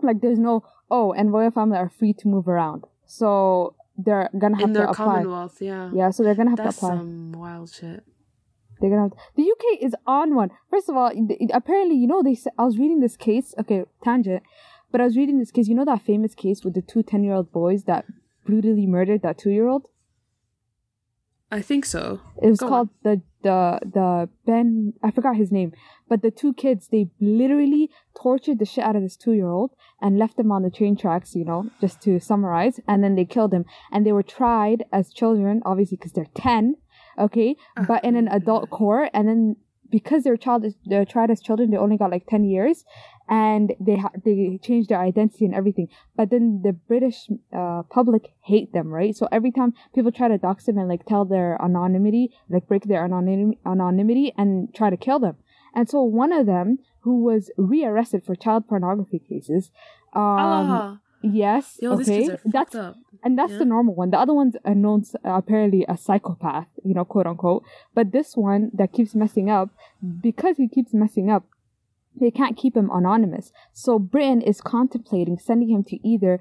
[0.01, 4.57] Like there's no oh, and royal family are free to move around, so they're gonna
[4.57, 5.05] have in to their apply.
[5.05, 6.95] commonwealth yeah Yeah, so they're gonna have that's to apply.
[6.95, 8.03] That's some wild shit
[8.81, 10.49] They're gonna have the UK is on one.
[10.69, 11.11] First of all,
[11.53, 12.37] apparently, you know, they.
[12.57, 13.53] I was reading this case.
[13.59, 14.43] Okay, tangent.
[14.91, 15.67] But I was reading this case.
[15.67, 18.05] You know that famous case with the two 10 year old boys that
[18.45, 19.87] brutally murdered that two year old.
[21.51, 24.93] i think so It was Go called the the the Ben.
[25.03, 25.71] I forgot his name.
[26.09, 27.89] But the two kids, they literally
[28.21, 30.95] tortured the shit out of this two year old and left him on the train
[30.95, 31.35] tracks.
[31.35, 33.65] You know, just to summarize, and then they killed him.
[33.91, 36.75] And they were tried as children, obviously, because they're ten.
[37.19, 37.55] Okay,
[37.87, 39.55] but in an adult court, and then
[39.89, 42.85] because they're child, they're tried as children, they only got like ten years,
[43.29, 45.87] and they ha- they changed their identity and everything.
[46.15, 49.15] But then the British uh, public hate them, right?
[49.15, 52.83] So every time people try to dox them and like tell their anonymity, like break
[52.85, 55.35] their anonym- anonymity and try to kill them.
[55.75, 59.71] And so one of them, who was rearrested for child pornography cases,
[60.13, 61.01] um, Allah.
[61.21, 62.97] yes, Yo, okay, that's up.
[63.23, 63.59] And that's Yeah.
[63.59, 64.09] the normal one.
[64.09, 67.63] The other one's a known, apparently a psychopath, you know, quote unquote.
[67.93, 69.69] But this one that keeps messing up,
[70.21, 71.43] because he keeps messing up,
[72.19, 73.51] they can't keep him anonymous.
[73.73, 76.39] So Britain is contemplating sending him to either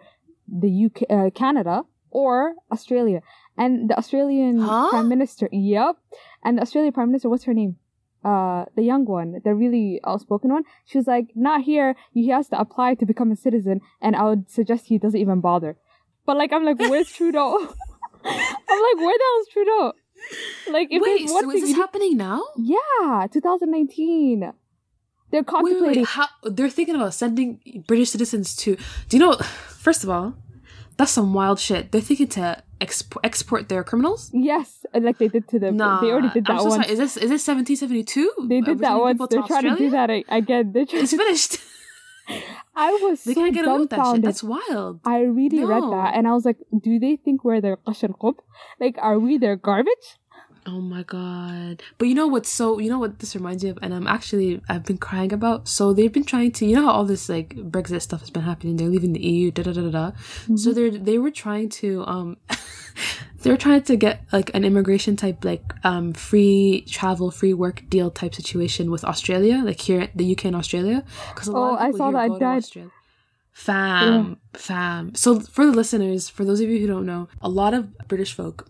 [0.49, 3.23] the UK, uh, Canada, or Australia.
[3.57, 4.89] And the Australian Huh?
[4.91, 5.97] Prime Minister, yep.
[6.43, 7.77] And the Australian Prime Minister, what's her name?
[8.25, 10.65] Uh, the young one, the really outspoken one.
[10.85, 11.95] She was like, not here.
[12.13, 15.41] He has to apply to become a citizen, and I would suggest he doesn't even
[15.41, 15.77] bother.
[16.31, 17.59] But like, I'm like, where's Trudeau?
[18.25, 19.93] I'm like, where the hell's Trudeau?
[20.71, 22.41] Like, if Wait, there's one so is this happening now?
[22.57, 24.53] yeah, 2019.
[25.33, 28.77] They're Wait, wait, wait, how, they're thinking about sending British citizens to.
[29.09, 29.39] Do you know?
[29.39, 30.35] First of all,
[30.97, 31.91] that's some wild shit.
[31.91, 34.31] They're thinking to exp- export their criminals.
[34.33, 35.79] Yes, and like they did to them.
[35.79, 36.93] Nah, they already did that I'm so sorry.
[36.93, 38.47] Is this is this 1772?
[38.47, 39.17] They did uh, that one.
[39.29, 40.71] They're trying to do that again.
[40.71, 41.59] They're trying It's finished.
[42.75, 44.23] I was they so can't get away with that shit.
[44.23, 45.01] That's wild.
[45.05, 48.37] I really read that and I was like, do they think we're their qashan qub?
[48.79, 50.19] Like, are we their garbage?
[50.67, 51.83] Oh my god.
[51.99, 54.61] But you know what's so you know what this reminds me of and I'm actually
[54.69, 55.69] I've been crying about.
[55.69, 58.43] So they've been trying to you know how all this like Brexit stuff has been
[58.43, 58.77] happening.
[58.77, 60.11] They're leaving the EU, da da da da da.
[60.11, 60.57] Mm-hmm.
[60.57, 62.37] So they're they were trying to um
[63.43, 67.83] they were trying to get like an immigration type like um free travel, free work
[67.89, 71.05] deal type situation with Australia, like here at the UK and Australia.
[71.31, 72.29] Because a lot Oh, of I saw that.
[72.41, 72.59] Died.
[72.59, 72.91] Australia.
[73.53, 75.15] Fam, fam.
[75.15, 78.33] So for the listeners, for those of you who don't know, a lot of British
[78.33, 78.67] folk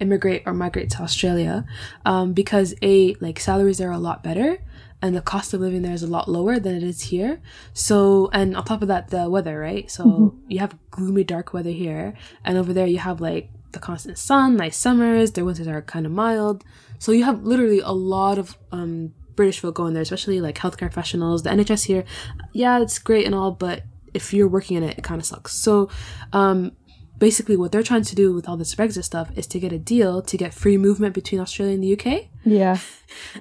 [0.00, 1.64] immigrate or migrate to Australia
[2.04, 4.58] um, because a like salaries there are a lot better
[5.02, 7.40] and the cost of living there is a lot lower than it is here.
[7.72, 9.90] So and on top of that, the weather, right?
[9.90, 14.18] So you have gloomy, dark weather here, and over there you have like the constant
[14.18, 15.32] sun, nice summers.
[15.32, 16.64] Their winters are kind of mild.
[16.98, 20.90] So you have literally a lot of um, British folk going there, especially like healthcare
[20.90, 21.42] professionals.
[21.42, 22.04] The NHS here,
[22.52, 23.82] yeah, it's great and all, but
[24.14, 25.52] if you're working in it, it kind of sucks.
[25.52, 25.88] So,
[26.32, 26.72] um,
[27.18, 29.78] basically, what they're trying to do with all this Brexit stuff is to get a
[29.78, 32.28] deal to get free movement between Australia and the UK.
[32.44, 32.78] Yeah.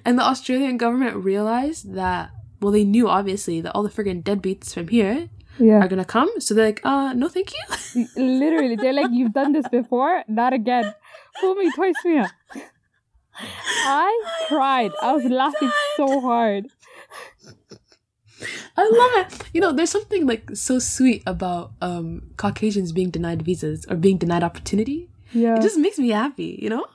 [0.06, 2.30] And the Australian government realized that,
[2.62, 5.84] well, they knew obviously that all the friggin' deadbeats from here Yeah.
[5.84, 6.30] are gonna come.
[6.40, 8.08] So they're like, uh, no, thank you.
[8.16, 10.94] Literally, they're like, you've done this before, not again.
[11.40, 12.32] Fool me twice, Mia.
[13.40, 14.92] I cried.
[15.02, 16.68] I was laughing so hard.
[18.76, 19.50] I love it.
[19.54, 24.18] You know, there's something like so sweet about um Caucasians being denied visas or being
[24.18, 25.10] denied opportunity.
[25.34, 25.58] Yeah.
[25.58, 26.86] It just makes me happy, you know?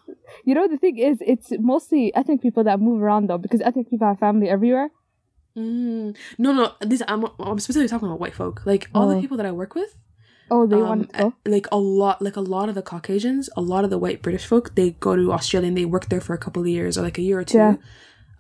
[0.44, 3.90] You know, the thing is, it's mostly ethnic people that move around though, because ethnic
[3.90, 4.90] people have family everywhere.
[5.56, 6.16] Mm.
[6.38, 8.62] No, no, this I'm I'm specifically talking about white folk.
[8.64, 9.14] Like all Oh.
[9.14, 9.96] the people that I work with,
[10.50, 11.34] Oh, they um, want to go.
[11.46, 14.46] like a lot, like a lot of the Caucasians, a lot of the white British
[14.46, 17.02] folk, they go to Australia and they work there for a couple of years or
[17.02, 17.58] like a year or two.
[17.58, 17.76] Yeah.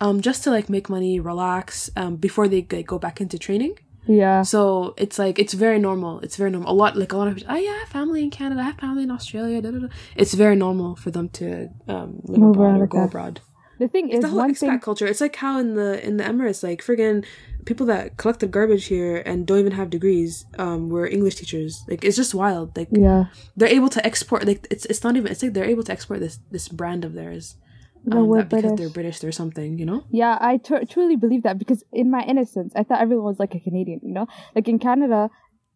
[0.00, 3.78] um, just to like make money, relax, um, before they like, go back into training.
[4.06, 4.42] Yeah.
[4.42, 6.18] So it's like it's very normal.
[6.20, 6.72] It's very normal.
[6.72, 7.54] A lot like a lot of people.
[7.54, 8.60] Oh yeah, I have family in Canada.
[8.60, 9.62] I have family in Australia.
[9.62, 9.88] Da, da, da.
[10.16, 13.40] It's very normal for them to um, live Move abroad or go abroad.
[13.78, 14.80] The thing It's is, the whole expat thing.
[14.80, 15.06] culture.
[15.06, 17.24] It's like how in the in the Emirates, like friggin'
[17.64, 21.82] people that collected garbage here and don't even have degrees, um, were English teachers.
[21.88, 22.76] Like it's just wild.
[22.76, 23.24] Like Yeah.
[23.56, 24.46] they're able to export.
[24.46, 25.30] Like it's it's not even.
[25.32, 27.56] It's like they're able to export this this brand of theirs.
[28.04, 28.78] No, Um, we're because British.
[28.78, 29.78] they're British, they're something.
[29.78, 30.04] You know.
[30.10, 33.54] Yeah, I tr- truly believe that because in my innocence, I thought everyone was like
[33.54, 34.26] a Canadian, you know?
[34.56, 35.30] Like in Canada,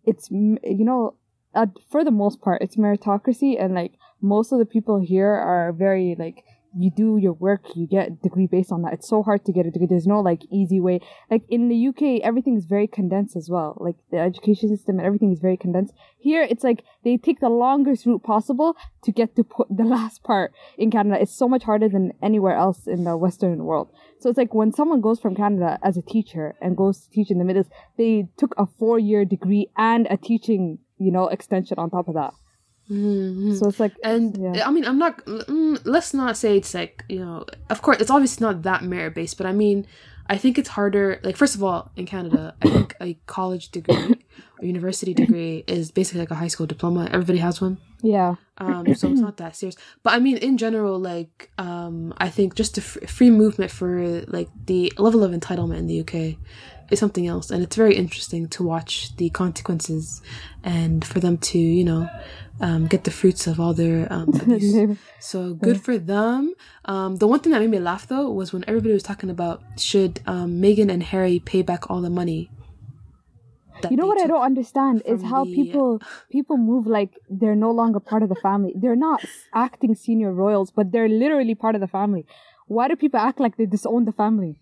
[0.05, 0.59] it's, you
[0.91, 1.15] know,
[1.55, 5.73] uh, for the most part, it's meritocracy and like most of the people here are
[5.73, 6.43] very like,
[6.75, 8.93] you do your work, you get a degree based on that.
[8.93, 9.87] It's so hard to get a degree.
[9.87, 11.01] There's no like easy way.
[11.31, 13.77] Like in the UK, everything is very condensed as well.
[13.81, 15.95] Like the education system and everything is very condensed.
[16.19, 20.23] Here, it's like they take the longest route possible to get to put the last
[20.23, 21.21] part in Canada.
[21.21, 23.91] It's so much harder than anywhere else in the Western world.
[24.21, 27.31] So it's like when someone goes from Canada as a teacher and goes to teach
[27.31, 31.29] in the Middle East, they took a four year degree and a teaching, you know,
[31.29, 32.33] extension on top of that.
[32.91, 33.55] Mm-hmm.
[33.55, 34.67] So it's like, And Yeah.
[34.67, 35.25] I mean, I'm not.
[35.27, 37.45] Mm, let's not say it's like you know.
[37.71, 39.87] Of course, it's obviously not that merit based, but I mean,
[40.29, 41.21] I think it's harder.
[41.23, 44.15] Like, first of all, in Canada, I think a college degree
[44.59, 47.09] or university degree is basically like a high school diploma.
[47.13, 47.79] Everybody has one.
[48.03, 49.77] yeah, Um, so it's not that serious.
[50.03, 54.23] But I mean, in general, like, um, I think just the f- free movement for
[54.29, 56.39] like the level of entitlement in the UK
[56.91, 60.23] is something else, and it's very interesting to watch the consequences
[60.63, 62.09] and for them to, you know,
[62.61, 64.99] um, get the fruits of all their um, abuse.
[65.21, 66.55] So good for them.
[66.87, 69.63] Um, the one thing that made me laugh though was when everybody was talking about
[69.77, 72.51] should um, Meghan and Harry pay back all the money.
[73.91, 77.71] you know what I don't understand is how the- people people move like they're no
[77.71, 78.73] longer part of the family.
[78.77, 82.27] They're not acting senior royals, but they're literally part of the family.
[82.69, 84.59] Why do people act like they disown the family?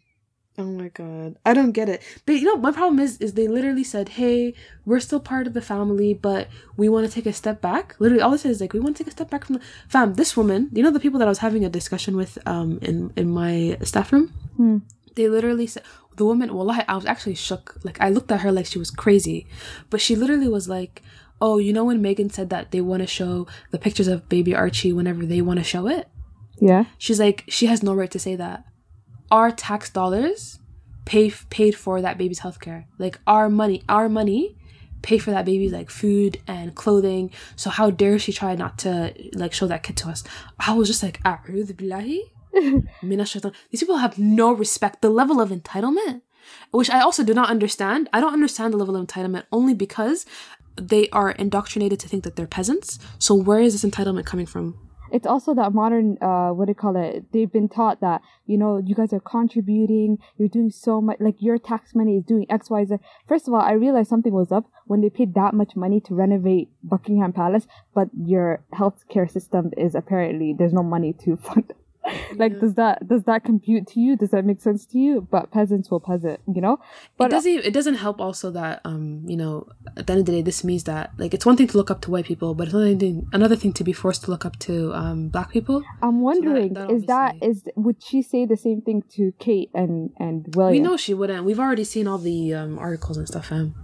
[0.57, 2.01] Oh my god, I don't get it.
[2.27, 4.55] But you know, my problem is, is they literally said, "Hey,
[4.87, 8.23] we're still part of the family, but we want to take a step back." Literally,
[8.23, 10.15] all this is like, we want to take a step back from the fam.
[10.15, 13.13] This woman, you know, the people that I was having a discussion with, um, in
[13.17, 14.79] in my staff room, Hmm.
[15.17, 15.83] they literally said
[16.17, 16.55] the woman.
[16.55, 17.77] Well, I was actually shook.
[17.83, 19.49] Like I looked at her like she was crazy,
[19.91, 21.03] but she literally was like,
[21.41, 24.55] "Oh, you know when Meghan said that they want to show the pictures of baby
[24.55, 26.07] Archie whenever they want to show it."
[26.61, 26.85] Yeah.
[26.99, 28.63] She's like, she has no right to say that.
[29.35, 30.61] Our tax dollars
[31.05, 32.85] pay paid for that baby's healthcare.
[32.99, 34.57] Like our money, our money
[35.03, 37.33] pay for that baby's like food and clothing.
[37.57, 40.23] So how dare she try not to like show that kid to us?
[40.69, 42.21] I was just like, "A'udhu billahi.
[43.71, 45.03] These people have no respect.
[45.03, 46.23] The level of entitlement,
[46.71, 48.09] which I also do not understand.
[48.13, 50.27] I don't understand the level of entitlement only because
[50.77, 53.01] they are indoctrinated to think that they're peasants.
[53.19, 54.79] So where is this entitlement coming from?
[55.15, 57.25] It's also that modern uh what do you call it?
[57.33, 61.37] They've been taught that you know you guys are contributing you're doing so much like
[61.39, 65.01] your tax money is doing xyz first of all i realized something was up when
[65.01, 70.55] they paid that much money to renovate buckingham palace but your healthcare system is apparently
[70.57, 71.73] there's no money to fund
[72.37, 74.17] like does that does that compute to you?
[74.17, 75.27] Does that make sense to you?
[75.31, 76.75] But peasants will peasant you know?
[76.75, 76.81] It
[77.17, 80.33] but doesn't it doesn't help also that um you know at the end of the
[80.33, 82.69] day this means that like it's one thing to look up to white people but
[82.69, 85.83] it's another thing another thing to be forced to look up to um black people.
[86.03, 89.71] I'm wondering is that is that is would she say the same thing to kate
[89.75, 90.73] and and William?
[90.73, 91.45] we know she wouldn't.
[91.45, 93.75] We've already seen all the um articles and stuff fam.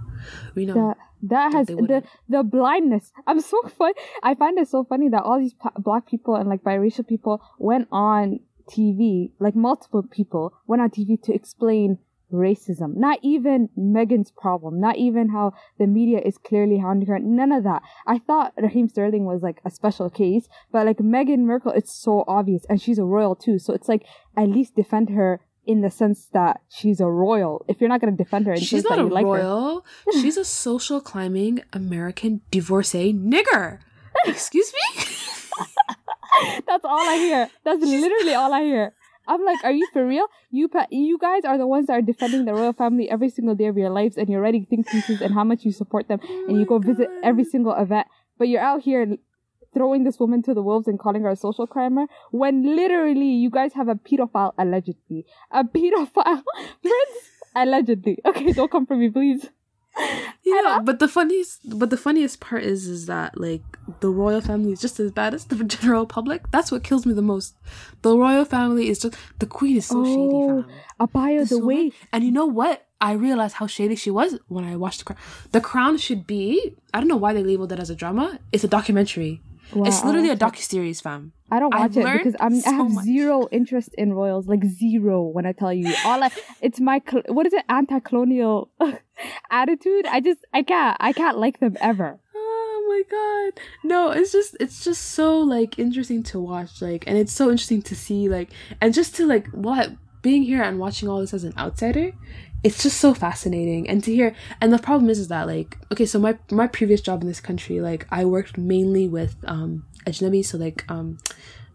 [0.55, 0.75] We know.
[0.75, 3.13] That that has the the blindness.
[3.27, 3.93] I'm so fun.
[4.23, 7.43] I find it so funny that all these pa- black people and like biracial people
[7.59, 11.99] went on TV, like multiple people went on TV to explain
[12.33, 12.97] racism.
[12.97, 14.81] Not even Meghan's problem.
[14.81, 17.19] Not even how the media is clearly hounding her.
[17.19, 17.83] None of that.
[18.07, 22.25] I thought Raheem Sterling was like a special case, but like Meghan Markle, it's so
[22.27, 23.59] obvious, and she's a royal too.
[23.59, 24.05] So it's like
[24.37, 25.41] at least defend her.
[25.71, 27.65] In the sense that she's a royal.
[27.69, 31.63] If you're not gonna defend her, she's not a like royal she's a social climbing
[31.73, 33.79] american divorcee nigger
[34.27, 35.05] excuse me
[36.67, 37.51] That's all I hear.
[37.65, 38.95] That's literally all I hear.
[39.29, 40.27] I'm like, are you for real?
[40.51, 43.55] You pa- you guys are the ones that are defending the royal family every single
[43.55, 46.21] day of your lives, and you're writing think pieces and how much you support them,
[46.49, 48.07] and you go visit every oh single event.
[48.39, 49.17] But you're out here
[49.75, 53.51] throwing this woman to the wolves and calling her a social crimer when literally you
[53.51, 56.43] guys have a pedophile allegedly, a pedophile
[56.83, 57.17] prince
[57.55, 58.19] allegedly.
[58.25, 59.49] Okay, don't come for me, please.
[60.45, 63.63] Yeah, but the funniest, but the funniest part is, is that like
[64.01, 66.51] the royal family is just as bad as the general public.
[66.53, 67.55] That's what kills me the most.
[68.03, 70.75] The royal family is just the queen is so Oh, shady.
[71.01, 72.87] Abaya, the woman- way and you know what?
[73.03, 75.19] I realized how shady she was when I watched the crown.
[75.53, 76.75] The crown should be.
[76.93, 78.39] I don't know why they labeled it as a drama.
[78.53, 79.41] It's a documentary.
[79.75, 81.33] Wow, it's literally a docu series, fam.
[81.51, 83.05] I don't I've watch it because I'm, so I have much.
[83.05, 85.23] zero interest in royals, like zero.
[85.23, 86.31] When I tell you, all I,
[86.61, 88.71] it's my what is it, anti-colonial
[89.51, 90.07] attitude.
[90.07, 92.19] I just I can't I can't like them ever.
[92.35, 93.63] Oh my god.
[93.85, 97.83] No, it's just it's just so like interesting to watch like and it's so interesting
[97.83, 99.91] to see like and just to like what
[100.23, 102.13] being here and watching all this as an outsider,
[102.63, 106.07] it's just so fascinating and to hear and the problem is is that like okay,
[106.07, 110.45] so my my previous job in this country like I worked mainly with um ajnabi
[110.45, 111.19] so like um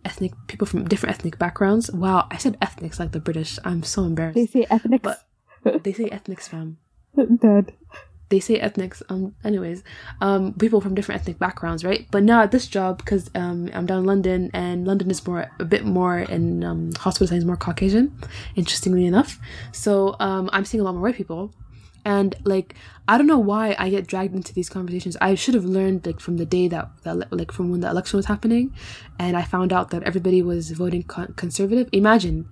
[0.04, 1.90] ethnic people from different ethnic backgrounds.
[1.92, 3.58] Wow, I said ethnics like the British.
[3.66, 4.36] I'm so embarrassed.
[4.36, 5.02] They say ethnics.
[5.04, 6.78] But- they say ethnics fam
[7.42, 7.74] Dead.
[8.30, 9.84] They say ethnics um anyways
[10.22, 12.08] um people from different ethnic backgrounds right?
[12.12, 15.50] But now at this job because um i'm down in london and london is more
[15.60, 18.18] a bit more in um hospital settings more caucasian
[18.56, 19.40] interestingly enough.
[19.72, 21.54] So um i'm seeing a lot more white people.
[22.08, 22.76] And like
[23.08, 25.18] i don't know why i get dragged into these conversations.
[25.22, 28.18] I should have learned like from the day that, that like from when the election
[28.18, 28.74] was happening
[29.18, 31.90] and i found out that everybody was voting con- conservative.
[31.92, 32.50] Imagine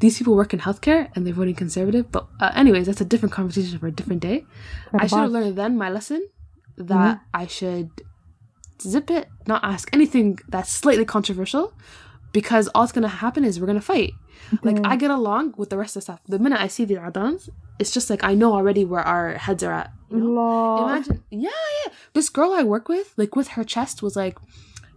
[0.00, 3.32] these people work in healthcare and they're voting conservative but uh, anyways that's a different
[3.32, 4.44] conversation for a different day
[4.92, 6.28] I should have learned then my lesson
[6.76, 7.90] that I should
[8.82, 11.72] zip it, not ask anything that's slightly controversial,
[12.32, 14.12] because all that's gonna happen is we're gonna fight.
[14.62, 16.20] Like I get along with the rest of the stuff.
[16.26, 19.62] The minute I see the adans, it's just like I know already where our heads
[19.62, 19.92] are at.
[20.10, 20.24] You know?
[20.88, 21.50] Imagine, yeah,
[21.86, 21.92] yeah.
[22.12, 24.36] This girl I work with, like with her chest, was like,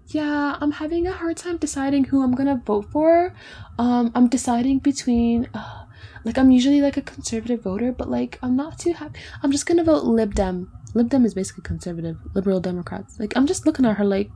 [0.07, 3.33] "Yeah, I'm having a hard time deciding who I'm gonna vote for.
[3.77, 5.85] Um, I'm deciding between, uh,
[6.23, 9.19] like, I'm usually like a conservative voter, but like, I'm not too happy.
[9.43, 10.71] I'm just gonna vote Lib Dem.
[10.93, 13.19] Lib Dem is basically conservative, liberal Democrats.
[13.19, 14.31] Like, I'm just looking at her like."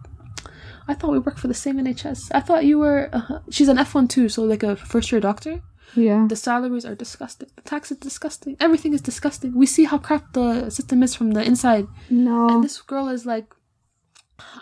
[0.88, 2.32] I thought we worked for the same NHS.
[2.34, 3.10] I thought you were.
[3.14, 5.62] Uh, she's an F one too, so like a first year doctor.
[5.96, 6.26] Yeah.
[6.28, 7.50] The salaries are disgusting.
[7.56, 8.56] The tax is disgusting.
[8.60, 9.54] Everything is disgusting.
[9.56, 11.86] We see how crap the system is from the inside.
[12.10, 12.50] No.
[12.50, 13.54] And this girl is like,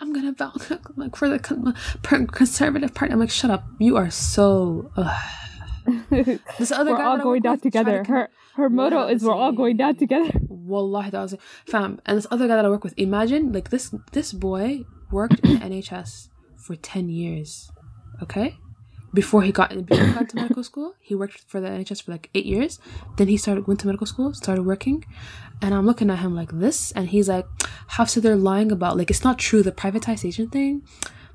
[0.00, 1.38] I'm gonna vote like for the
[2.32, 3.12] conservative party.
[3.12, 3.64] I'm like, shut up.
[3.78, 4.90] You are so.
[4.96, 5.20] Ugh.
[6.58, 8.04] This other we're guy all going down with to together.
[8.06, 10.30] Her her motto is we're all going down together.
[10.48, 11.34] Wallahi, that was
[11.66, 12.00] fam.
[12.06, 15.54] And this other guy that I work with, imagine like this this boy worked in
[15.58, 17.70] the NHS for ten years.
[18.22, 18.58] Okay,
[19.12, 22.12] before he got before he got to medical school, he worked for the NHS for
[22.12, 22.78] like eight years.
[23.16, 25.04] Then he started went to medical school, started working,
[25.60, 27.46] and I'm looking at him like this, and he's like,
[27.88, 30.82] "Hafsa, they're lying about like it's not true the privatization thing."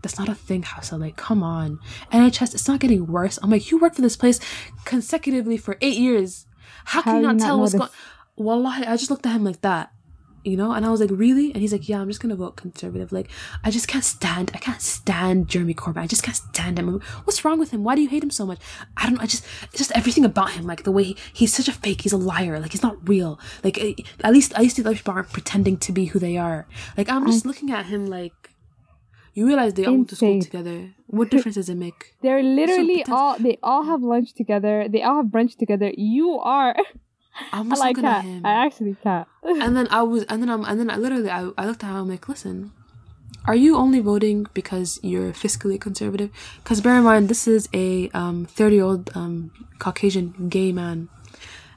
[0.01, 0.97] That's not a thing, Hafsa.
[0.97, 1.79] Like, come on.
[2.11, 3.39] NHS, it's not getting worse.
[3.41, 4.39] I'm like, you worked for this place
[4.83, 6.45] consecutively for eight years.
[6.85, 7.89] How can How you not tell what's going?
[8.35, 9.91] Wallahi, I just looked at him like that
[10.45, 10.71] you know?
[10.71, 11.51] And i was like really?
[11.51, 13.11] And he's like yeah i'm just gonna vote conservative.
[13.11, 13.29] Like
[13.63, 15.97] i just can't stand i can't stand jeremy corbyn.
[16.01, 16.99] I just can't stand him.
[17.25, 17.83] What's wrong with him?
[17.83, 18.59] Why do you hate him so much?
[18.97, 21.53] I don't know i just it's just everything about him like the way he, he's
[21.53, 23.39] such a fake he's a liar like he's not real.
[23.63, 26.37] Like eh, at least at least the other people aren't pretending to be who they
[26.37, 26.67] are.
[26.97, 28.33] Like i'm just looking at him like
[29.35, 30.91] you realize they all went to school together.
[31.07, 32.15] What difference does it make?
[32.21, 34.87] They're literally pretend- all they all have lunch together.
[34.89, 35.91] They all have brunch together.
[35.97, 36.73] You are
[37.53, 38.25] i'm I just like looking at that.
[38.25, 39.27] him I actually can't.
[39.43, 41.89] and then I was, and then I'm, and then I literally, I, I looked at
[41.89, 41.95] him.
[41.95, 42.71] I'm like, listen,
[43.45, 46.31] are you only voting because you're fiscally conservative?
[46.63, 51.09] Because bear in mind, this is a um 30 year old um Caucasian gay man,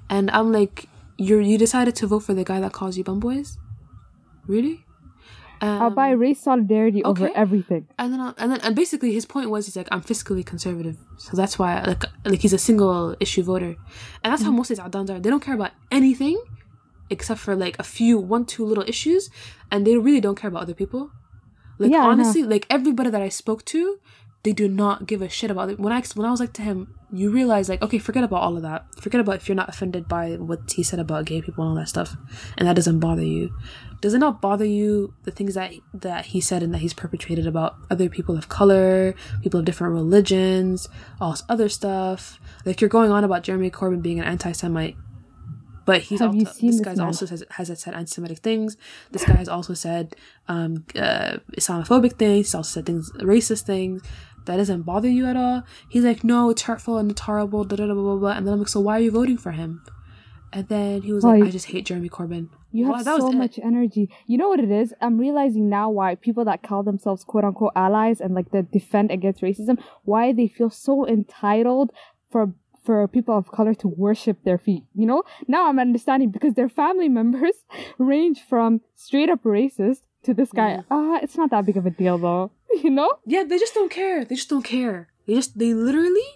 [0.08, 3.20] and I'm like, you're you decided to vote for the guy that calls you bum
[3.20, 3.58] boys,
[4.46, 4.84] really?
[5.60, 7.88] Um, I'll buy race solidarity over everything.
[7.98, 10.96] and then, I'll, and then, and basically, his point was, he's like, I'm fiscally conservative,
[11.16, 13.74] so that's why, like, like he's a single issue voter,
[14.22, 15.18] and that's how most of these Adans are.
[15.18, 16.40] They don't care about anything,
[17.10, 19.30] except for like a few, one, two little issues,
[19.70, 21.10] and they really don't care about other people.
[21.78, 23.98] Like Yeah, honestly, like everybody that I spoke to,
[24.44, 25.80] they do not give a shit about it.
[25.80, 28.56] When I when I was like to him, you realize like, okay, forget about all
[28.56, 28.86] of that.
[29.00, 31.76] Forget about if you're not offended by what he said about gay people and all
[31.76, 32.16] that stuff,
[32.56, 33.52] and that doesn't bother you.
[34.00, 37.46] Does it not bother you the things that that he said and that he's perpetrated
[37.46, 40.88] about other people of color, people of different religions,
[41.20, 42.38] all this other stuff?
[42.64, 44.96] Like you're going on about Jeremy Corbyn being an anti-Semite,
[45.88, 48.70] but he's Have also, this this guy's also says has said anti-Semitic things.
[49.12, 50.04] This guy has also said
[50.54, 50.72] um,
[51.06, 52.46] uh, Islamophobic things.
[52.48, 53.98] He's also said things racist things.
[54.46, 55.58] That doesn't bother you at all.
[55.92, 57.64] He's like, no, it's hurtful and it's horrible.
[57.70, 58.34] Da da da blah blah.
[58.36, 59.70] And then I'm like, so why are you voting for him?
[60.52, 62.44] And then he was like, Like- I just hate Jeremy Corbyn.
[62.70, 63.36] You have Wow, so it.
[63.44, 64.04] much energy.
[64.30, 64.88] You know what it is?
[65.00, 69.10] I'm realizing now why people that call themselves quote unquote allies and like the defend
[69.16, 69.76] against racism,
[70.10, 71.88] why they feel so entitled
[72.32, 72.42] for
[72.88, 74.84] for people of color to worship their feet.
[75.00, 75.20] You know?
[75.54, 77.56] Now I'm understanding because their family members
[77.98, 80.70] range from straight up racist to this guy.
[80.90, 82.44] Ah, it's not that big of a deal though.
[82.84, 83.10] You know?
[83.34, 84.18] Yeah, they just don't care.
[84.26, 84.98] They just don't care.
[85.26, 86.30] They just they literally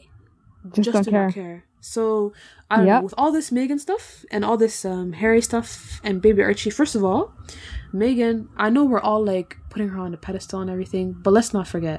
[0.76, 1.26] Just, don't do care.
[1.26, 1.59] not care.
[1.80, 2.32] So
[2.70, 2.96] I don't Yep.
[3.00, 5.68] know with all this Meghan stuff and all this um, Harry stuff
[6.07, 6.70] and Baby Archie.
[6.80, 7.22] First of all,
[8.00, 11.07] Meghan, I know we're all like putting her on a pedestal and everything.
[11.24, 11.98] But let's not forget,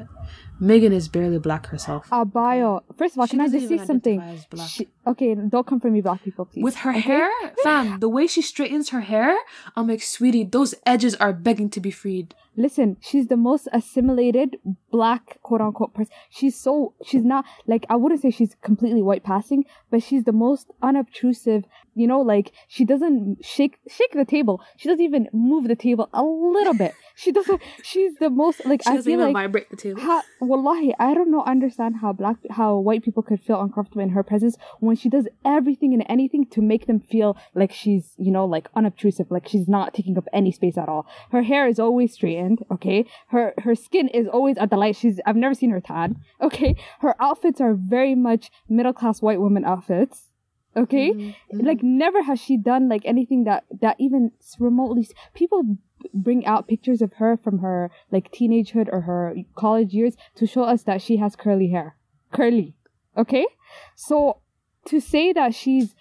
[0.63, 2.07] Meghan is barely black herself.
[2.11, 2.83] A bio.
[2.97, 4.21] First of all, She can I just say something?
[4.67, 6.63] She, okay, don't come for me, black people, please.
[6.63, 7.01] With her okay?
[7.01, 7.29] hair,
[7.63, 9.37] fam, the way she straightens her hair,
[9.75, 12.33] I'm like, sweetie, those edges are begging to be freed.
[12.55, 14.57] Listen, she's the most assimilated
[14.91, 16.13] black quote unquote person.
[16.29, 20.33] She's so she's not like I wouldn't say she's completely white passing, but she's the
[20.33, 21.63] most unobtrusive.
[21.95, 24.61] You know, like she doesn't shake shake the table.
[24.77, 26.93] She doesn't even move the table a little bit.
[27.15, 27.59] She doesn't.
[27.81, 29.45] She's the most like She I doesn't feel even like.
[29.45, 30.01] vibrate the table.
[30.53, 34.23] Wallahi, I don't know, understand how black, how white people could feel uncomfortable in her
[34.23, 38.45] presence when she does everything and anything to make them feel like she's, you know,
[38.45, 41.07] like unobtrusive, like she's not taking up any space at all.
[41.31, 43.05] Her hair is always straightened, okay?
[43.29, 44.95] Her, her skin is always at the light.
[44.95, 46.75] She's, I've never seen her tan, okay?
[46.99, 50.29] Her outfits are very much middle class white woman outfits.
[50.75, 51.35] Okay, Mhm,
[51.69, 55.77] like never has she done like anything that that even remotely people
[56.13, 60.63] bring out pictures of her from her like teenagehood or her college years to show
[60.63, 61.95] us that she has curly hair.
[62.31, 62.75] Curly
[63.17, 63.45] okay?
[63.95, 64.41] So
[64.87, 65.95] to say that she's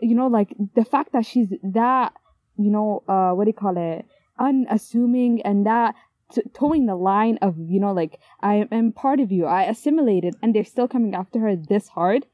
[0.00, 2.12] you know like the fact that she's that
[2.56, 4.06] you know uh what do you call it?
[4.38, 5.94] Unassuming and that
[6.32, 9.46] t- towing the line of you know like i am part of you.
[9.46, 12.26] I assimilated and they're still coming after her this hard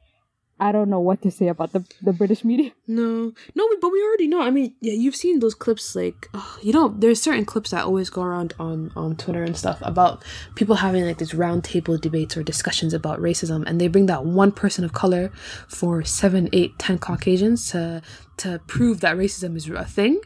[0.61, 4.03] i don't know what to say about the the british media No, no, but we
[4.03, 4.41] already know.
[4.41, 5.97] I mean, yeah, you've seen those clips.
[5.97, 9.57] Like, ugh, you know, there's certain clips that always go around on on Twitter and
[9.57, 10.23] stuff about
[10.55, 14.53] people having like these roundtable debates or discussions about racism, and they bring that one
[14.53, 15.31] person of color
[15.69, 18.03] for seven, eight, ten Caucasians to
[18.37, 20.21] to prove that racism is a thing.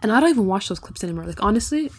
[0.00, 1.26] And I don't even watch those clips anymore.
[1.26, 1.90] Like, honestly,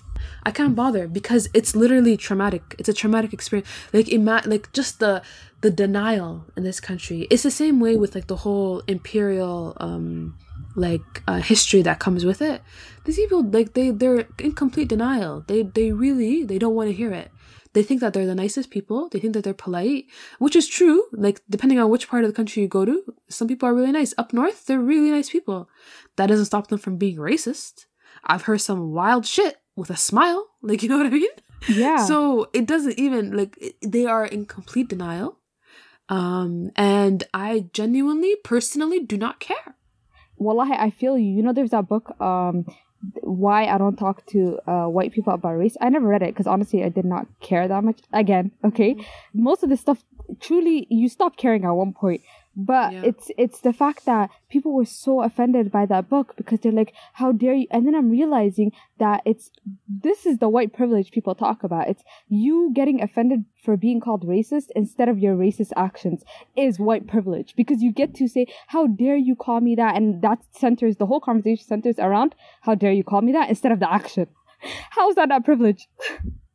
[0.43, 2.75] I can't bother because it's literally traumatic.
[2.79, 3.69] It's a traumatic experience.
[3.93, 5.21] Like, ima- like just the
[5.61, 7.27] the denial in this country.
[7.29, 10.37] It's the same way with like the whole imperial um
[10.75, 12.61] like uh, history that comes with it.
[13.05, 15.43] These people like they they're in complete denial.
[15.47, 17.31] They they really they don't want to hear it.
[17.73, 19.09] They think that they're the nicest people.
[19.09, 20.05] They think that they're polite,
[20.39, 21.03] which is true.
[21.11, 23.91] Like depending on which part of the country you go to, some people are really
[23.91, 24.13] nice.
[24.17, 25.69] Up north, they're really nice people.
[26.15, 27.85] That doesn't stop them from being racist.
[28.23, 30.43] I've heard some wild shit with a smile.
[30.69, 31.35] Like you know what I mean?
[31.69, 32.17] yeah So
[32.59, 33.53] it doesn't even like
[33.95, 35.37] they are in complete denial.
[36.09, 39.69] Um, and I genuinely, personally, do not care.
[40.45, 42.55] wallahi i I feel you you know there's that book um
[43.43, 44.39] why i don't talk to
[44.73, 47.65] uh white people about race i never read it because honestly i did not care
[47.71, 48.91] that much again okay
[49.47, 49.99] most of this stuff
[50.45, 52.21] truly you stop caring at one point
[52.57, 53.03] but Yeah.
[53.05, 56.93] it's it's the fact that people were so offended by that book because they're like
[57.13, 57.67] how dare you?
[57.71, 59.51] And then i'm realizing that it's
[59.87, 61.87] this is the white privilege people talk about.
[61.87, 66.23] It's you getting offended for being called racist instead of your racist actions
[66.55, 69.95] is white privilege because you get to say how dare you call me that?
[69.95, 73.49] And that centers the whole conversation centers around how dare you call me that?
[73.49, 74.27] instead of the action.
[74.89, 75.87] How is that not privilege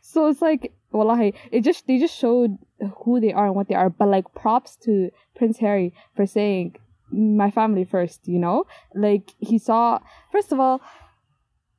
[0.00, 2.58] so it's like wallahi it just they just showed
[2.98, 6.74] who they are and what they are but like props to prince harry for saying
[7.12, 9.98] my family first you know like he saw
[10.32, 10.80] first of all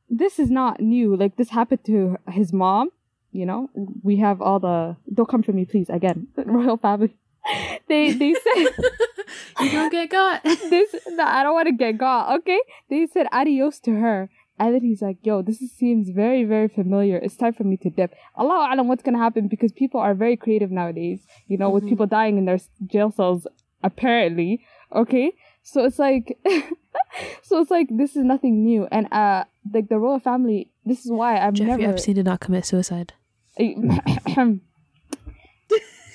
[0.09, 2.89] this is not new like this happened to his mom
[3.31, 3.69] you know
[4.03, 7.15] we have all the don't come for me please again royal family
[7.87, 8.67] they they said
[9.59, 10.43] You don't get got.
[10.43, 12.59] this no, I don't want to get got, okay?
[12.89, 14.29] They said adios to her.
[14.59, 17.17] And then he's like, yo, this is, seems very, very familiar.
[17.17, 18.13] It's time for me to dip.
[18.35, 21.89] Allah alam what's gonna happen because people are very creative nowadays, you know, with Mhm.
[21.89, 23.47] people dying in their jail cells,
[23.83, 24.61] apparently.
[24.93, 25.31] Okay?
[25.63, 26.37] So it's like
[27.43, 28.87] so it's like this is nothing new.
[28.91, 32.39] And uh like the royal family, this is why I've Jeffrey never Epstein did not
[32.39, 33.13] commit suicide.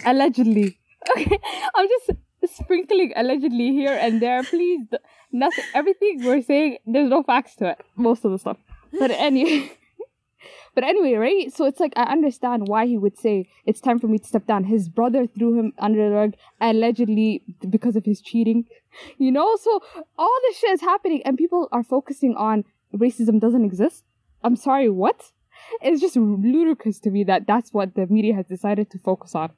[0.04, 0.78] allegedly.
[1.16, 1.38] Okay,
[1.76, 2.10] I'm just
[2.58, 4.42] sprinkling allegedly here and there.
[4.42, 4.88] Please,
[5.38, 5.64] nothing.
[5.74, 7.80] Everything we're saying, there's no facts to it.
[7.96, 8.58] Most of the stuff.
[8.98, 9.72] But anyway,
[10.74, 11.52] but anyway, right?
[11.52, 14.46] So it's like I understand why he would say it's time for me to step
[14.46, 14.64] down.
[14.64, 18.64] His brother threw him under the rug allegedly because of his cheating.
[19.18, 19.82] You know, so
[20.16, 22.64] all this shit is happening, and people are focusing on
[22.94, 24.04] racism doesn't exist.
[24.42, 25.32] I'm sorry, what?
[25.82, 29.50] It's just ludicrous to me that that's what the media has decided to focus on.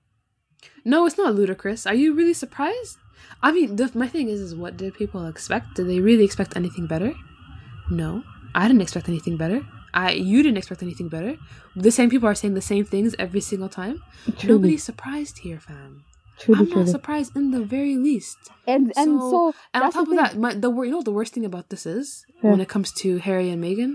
[0.85, 1.87] No, it's not ludicrous.
[1.87, 2.99] Are you really surprised?
[3.43, 5.75] I mean, the, my thing is, is what did people expect?
[5.77, 7.13] Did they really expect anything better?
[7.91, 8.23] No,
[8.55, 9.61] I didn't expect anything better.
[9.95, 11.37] I you didn't expect anything better.
[11.75, 14.03] The same people are saying the same things every single time.
[14.39, 16.05] Truly, Nobody's surprised here, fam.
[16.39, 18.37] truly, I'm not surprised in the very least.
[18.67, 21.13] And and So- so, And on top of that, my, the you know what the
[21.13, 22.51] worst thing about this is Yeah.
[22.51, 23.93] when it comes to Harry and Meghan,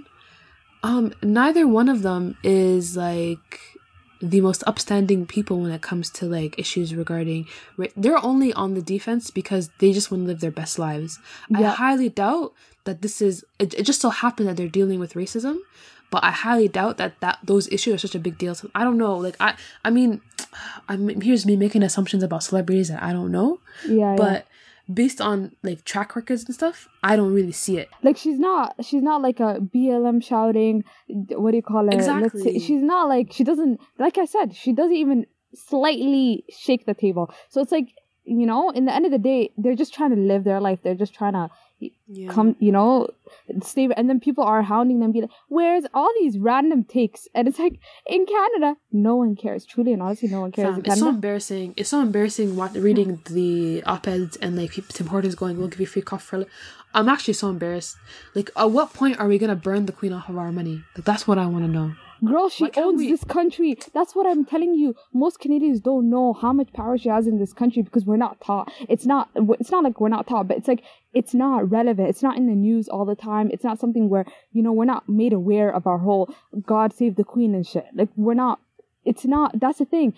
[0.84, 3.60] um, neither one of them is like
[4.30, 7.46] the most upstanding people when it comes to like issues regarding.
[7.78, 11.20] ra- They're only on the defense because they just want to live their best lives.
[11.54, 12.54] I highly doubt
[12.86, 13.44] that this is.
[13.60, 15.58] It, it just so happened that they're dealing with racism,
[16.10, 18.56] but I highly doubt that that those issues are such a big deal.
[18.56, 19.18] To, I don't know.
[19.18, 20.22] Like I, I mean,
[20.88, 23.60] I mean, here's me making assumptions about celebrities that I don't know.
[23.88, 24.48] Yeah, but
[24.92, 27.90] based on like track records and stuff, I don't really see it.
[28.02, 31.94] Like she's not she's not like a BLM shouting what do you call it?
[31.94, 32.42] Exactly.
[32.42, 36.94] Say, she's not like she doesn't like I said, she doesn't even slightly shake the
[36.94, 37.34] table.
[37.50, 37.90] So it's like,
[38.26, 40.80] you know, in the end of the day, they're just trying to live their life.
[40.84, 41.50] They're just trying to
[42.08, 42.32] Yeah.
[42.32, 43.10] come, you know,
[43.62, 47.28] stay and then people are hounding them be like, Where's all these random takes?
[47.34, 49.66] And it's like in Canada, no one cares.
[49.66, 51.74] Truly and honestly, no one cares Fam, it's so embarrassing.
[51.78, 55.88] It's so embarrassing what, reading the op-eds and like Tim Hortons going, "We'll give you
[55.88, 56.46] free coffee for." li-"
[56.94, 57.98] I'm actually so embarrassed.
[58.36, 60.84] Like, at what point are we gonna burn the queen off of our money?
[60.96, 61.94] Like, that's what I want to know.
[62.24, 63.78] Girl, she owns we- this country.
[63.94, 64.96] That's what I'm telling you.
[65.14, 68.40] Most Canadians don't know how much power she has in this country because we're not
[68.40, 68.72] taught.
[68.88, 69.30] It's not.
[69.36, 72.10] It's not like we're not taught, but it's like it's not relevant.
[72.10, 73.50] It's not in the news all the time.
[73.52, 76.34] It's not something where you know we're not made aware of our whole
[76.66, 77.86] God save the Queen and shit.
[77.94, 78.60] Like we're not.
[79.04, 79.60] It's not.
[79.60, 80.14] That's the thing.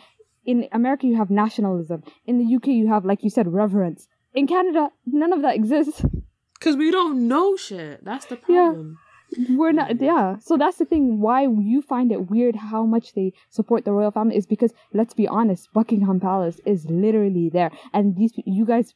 [0.46, 2.04] In America, you have nationalism.
[2.28, 4.08] In the UK, you have like you said reverence.
[4.34, 6.04] In Canada, none of that exists.
[6.60, 8.04] Cause we don't know shit.
[8.04, 8.98] That's the problem.
[9.00, 9.05] Yeah.
[9.50, 10.04] We're not, mm-hmm.
[10.04, 10.38] yeah.
[10.40, 11.20] So that's the thing.
[11.20, 15.14] Why you find it weird how much they support the royal family is because let's
[15.14, 18.94] be honest, Buckingham Palace is literally there, and these you guys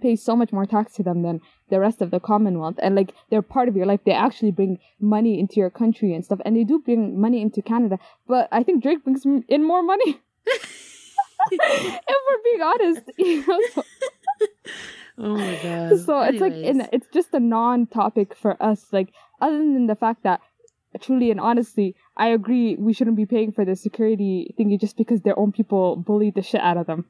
[0.00, 3.12] pay so much more tax to them than the rest of the Commonwealth, and like
[3.28, 4.00] they're part of your life.
[4.04, 7.62] They actually bring money into your country and stuff, and they do bring money into
[7.62, 7.98] Canada.
[8.26, 10.20] But I think Drake brings in more money.
[11.50, 13.60] if we're being honest, you know.
[13.74, 13.82] So,
[15.22, 16.00] Oh my god.
[16.00, 20.22] so it's like in, it's just a non-topic for us like other than the fact
[20.22, 20.40] that
[21.00, 25.20] truly and honestly i agree we shouldn't be paying for the security thingy just because
[25.22, 27.04] their own people bullied the shit out of them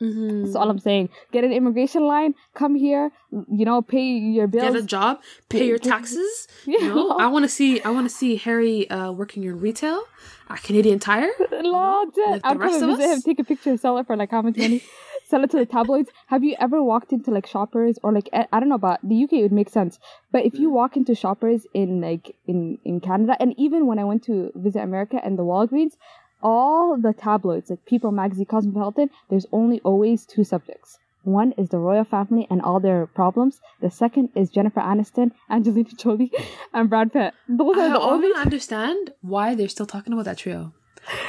[0.00, 0.42] Mhm.
[0.44, 3.10] that's all i'm saying get an immigration line come here
[3.58, 4.04] you know pay
[4.38, 6.48] your bills Get a job, pay your taxes.
[6.66, 6.78] Yeah.
[6.84, 7.80] You know, I want to see.
[7.82, 10.02] I want to see Harry uh, working in retail
[10.50, 11.30] at Canadian Tire.
[11.50, 13.16] Lord, like I'll rest come of and visit us?
[13.16, 14.82] him, take a picture, and sell it for like how much money?
[15.28, 16.10] sell it to the tabloids.
[16.26, 19.34] Have you ever walked into like shoppers or like I don't know about the UK?
[19.34, 19.98] It would make sense,
[20.32, 24.04] but if you walk into shoppers in like in in Canada, and even when I
[24.04, 25.96] went to visit America and the Walgreens,
[26.42, 30.98] all the tabloids like People Magazine, Cosmopolitan, there's only always two subjects.
[31.24, 33.60] One is the royal family and all their problems.
[33.80, 36.30] The second is Jennifer Aniston, Angelina Jolie,
[36.72, 37.34] and Brad Pitt.
[37.48, 40.38] Those I are the only I want to understand why they're still talking about that
[40.38, 40.72] trio.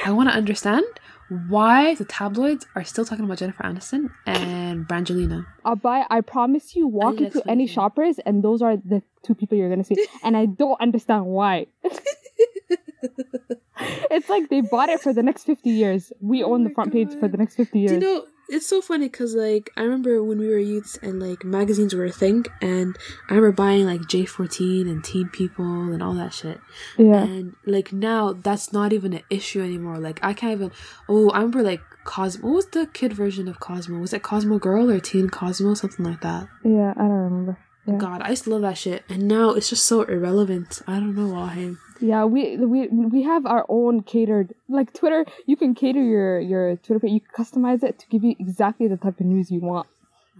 [0.06, 0.84] I want to understand
[1.48, 5.46] why the tabloids are still talking about Jennifer Aniston and Brangelina.
[5.64, 6.04] I'll buy.
[6.08, 7.74] I promise you, walk into any explanation.
[7.74, 9.96] shoppers, and those are the two people you're gonna see.
[10.22, 11.66] and I don't understand why.
[14.10, 16.12] it's like they bought it for the next fifty years.
[16.20, 17.92] We Oh own the front page for the next fifty Do years.
[17.92, 21.44] you know, it's so funny because, like, I remember when we were youths and, like,
[21.44, 22.96] magazines were a thing, and
[23.28, 26.58] I remember buying, like, J14 and Teen People and all that shit.
[26.96, 29.98] yeah, And, like, now that's not even an issue anymore.
[29.98, 30.72] Like, I can't even.
[31.08, 32.46] Oh, I remember, like, Cosmo.
[32.48, 33.98] What was the kid version of Cosmo?
[33.98, 35.74] Was it Cosmo Girl or Teen Cosmo?
[35.74, 36.48] Something like that.
[36.64, 36.92] yeah.
[36.96, 37.58] I don't remember.
[37.86, 37.96] Yeah.
[37.96, 39.02] God, I used to love that shit.
[39.08, 40.82] And now it's just so irrelevant.
[40.86, 41.74] I don't know why.
[42.00, 45.24] Yeah, we we we have our own catered like Twitter.
[45.46, 47.12] You can cater your your Twitter page.
[47.12, 49.86] You can customize it to give you exactly the type of news you want.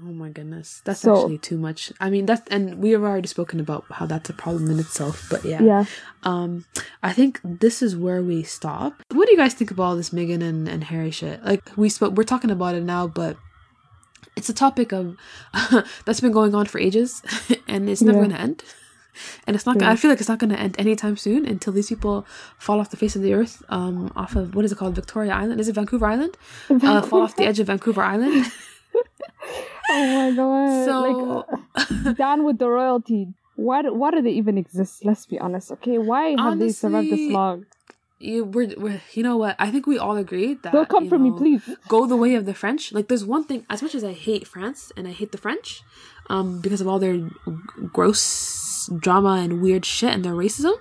[0.01, 0.81] Oh my goodness.
[0.85, 1.93] That's So- actually too much.
[1.99, 5.27] I mean, that's, and we have already spoken about how that's a problem in itself,
[5.29, 5.61] but yeah.
[5.61, 5.85] Yeah.
[6.23, 6.67] Um,
[7.03, 8.93] I think this is where we stop.
[9.13, 11.43] What do you guys think about all this Meghan and, and Harry shit?
[11.45, 13.39] Like, we spoke, we're talking about it now, but
[14.37, 15.17] it's a topic of,
[16.05, 17.21] that's been going on for ages,
[17.67, 18.25] and it's never Yeah.
[18.27, 18.63] going to end.
[19.47, 19.79] And it's not.
[19.79, 22.27] gonna I feel like it's not going to end anytime soon until these people
[22.59, 23.63] fall off the face of the earth.
[23.69, 25.61] Um, off of what is it called, Victoria Island?
[25.61, 26.37] Is it Vancouver Island?
[26.71, 28.47] Uh, fall off the edge of Vancouver Island.
[29.91, 30.85] Oh my god!
[30.85, 33.29] So- like uh, down with the royalty.
[33.57, 35.05] Why do, why do they even exist?
[35.05, 35.99] Let's be honest, okay?
[35.99, 37.67] Why have they survived this long?
[38.21, 39.57] you, we're, we're, you know what?
[39.59, 41.69] I think we all agree that Don't come for me, please.
[41.89, 42.93] Go the way of the French.
[42.93, 43.65] Like, there's one thing.
[43.71, 45.83] As much as I hate France and I hate the French,
[46.29, 47.19] um, because of all their
[47.93, 50.75] gross drama and weird shit and their racism,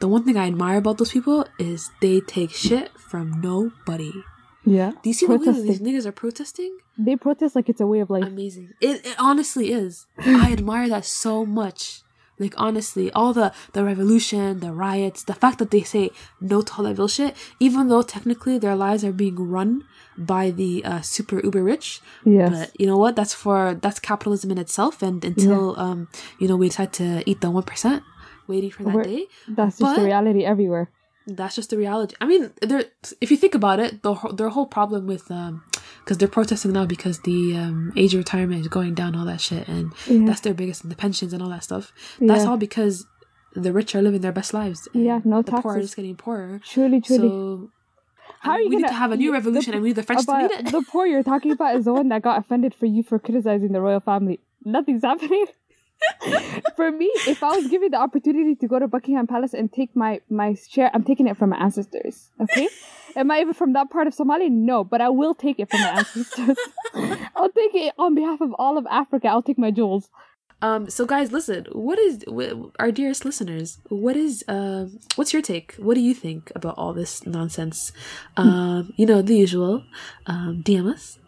[0.00, 4.12] the one thing I admire about those people is they take shit from nobody.
[4.64, 4.92] Yeah.
[5.02, 6.78] Do you see the way that these niggas are protesting?
[6.98, 8.24] They protest like it's a way of life.
[8.24, 8.74] Amazing.
[8.80, 10.06] It, it honestly is.
[10.18, 12.02] I admire that so much.
[12.40, 16.10] Like honestly, all the the revolution, the riots, the fact that they say
[16.40, 17.36] no to all that bullshit,
[17.66, 19.84] even though technically their lives are being run
[20.16, 22.00] by the uh, super uber rich.
[22.24, 22.50] yes.
[22.50, 23.14] But you know what?
[23.14, 25.02] That's for that's capitalism in itself.
[25.02, 26.08] And until um
[26.40, 28.02] you know we decide to eat the one percent,
[28.48, 30.88] waiting for that We're- day, That's just the reality everywhere.
[31.26, 32.14] That's just the reality.
[32.20, 32.84] I mean, there.
[33.20, 35.62] If you think about it, the whole- their whole problem with um,
[36.04, 39.40] because they're protesting now because the um age of retirement is going down, all that
[39.40, 40.26] shit, and Yeah.
[40.26, 41.92] that's their biggest, and the pensions and all that stuff.
[42.20, 42.50] That's Yeah.
[42.50, 43.06] all because
[43.54, 44.88] the rich are living their best lives.
[44.94, 46.60] Yeah, no the poor are just getting poorer.
[46.64, 47.28] Truly, truly.
[47.28, 47.70] So
[48.40, 49.96] How are you we need gonna- to have a new revolution the- and we need
[49.96, 50.66] the French to lead it.
[50.72, 53.72] the poor you're talking about is the one that got offended for you for criticizing
[53.72, 54.40] the royal family.
[54.64, 55.46] Nothing's happening.
[56.80, 59.94] for me, if I was given the opportunity to go to Buckingham Palace and take
[59.94, 62.30] my my share, I'm taking it from my ancestors.
[62.40, 62.68] Okay,
[63.16, 64.50] am I even from that part of Somalia?
[64.50, 66.56] No, but I will take it from my ancestors.
[67.36, 69.28] I'll take it on behalf of all of Africa.
[69.28, 70.08] I'll take my jewels.
[70.62, 71.66] Um, so guys, listen.
[71.72, 73.78] What is wh- our dearest listeners?
[73.90, 74.98] What is um?
[75.16, 75.74] what's your take?
[75.74, 77.92] What do you think about all this nonsense?
[78.38, 79.84] Um, you know the usual.
[80.26, 81.18] Um, DM us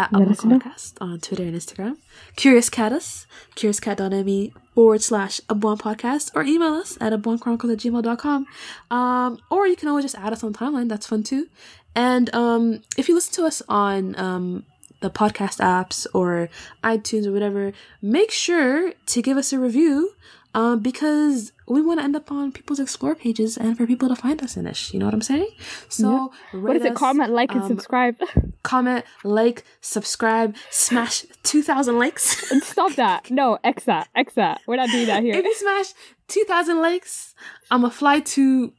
[0.00, 0.40] at us.
[0.40, 1.96] Podcast on Twitter and Instagram.
[2.36, 3.26] Curious Cat us,
[3.56, 8.46] curiouscat.me forward slash Abwaan Podcast, or email us at abwaanchronicle at gmail.com.
[8.90, 10.88] Um, or you can always just add us on timeline.
[10.88, 11.48] That's fun too.
[11.94, 14.64] And um, if you listen to us on um,
[15.00, 16.48] the podcast apps or
[16.82, 20.12] iTunes or whatever, make sure to give us a review
[20.54, 24.16] um, because we want to end up on people's explore pages and for people to
[24.16, 24.92] find us in it.
[24.92, 25.48] You know what I'm saying?
[25.88, 26.92] So, What is it?
[26.92, 28.16] us, Comment, like, and um, subscribe.
[28.62, 32.50] comment, like, subscribe, smash 2,000 likes.
[32.50, 33.30] and Stop that.
[33.40, 34.08] No, X that.
[34.16, 34.60] X that.
[34.66, 35.34] We're not doing that here.
[35.36, 35.92] if you smash
[36.28, 37.34] 2,000 likes,
[37.70, 38.72] I'm going to fly to.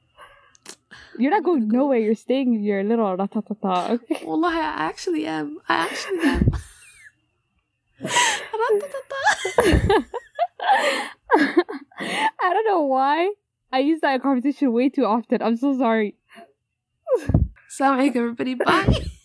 [1.18, 2.00] You're not going nowhere.
[2.00, 3.92] You're staying in your little ratatata.
[3.92, 4.22] Okay.
[4.26, 5.60] Wallahi, I actually am.
[5.70, 6.50] I actually am.
[8.02, 10.06] Ra-ta-ta-ta.
[12.02, 13.32] I don't know why.
[13.72, 15.42] I use that conversation way too often.
[15.42, 16.16] I'm so sorry.
[17.70, 18.56] Assalamu alaikum, everybody.
[18.56, 19.06] Bye.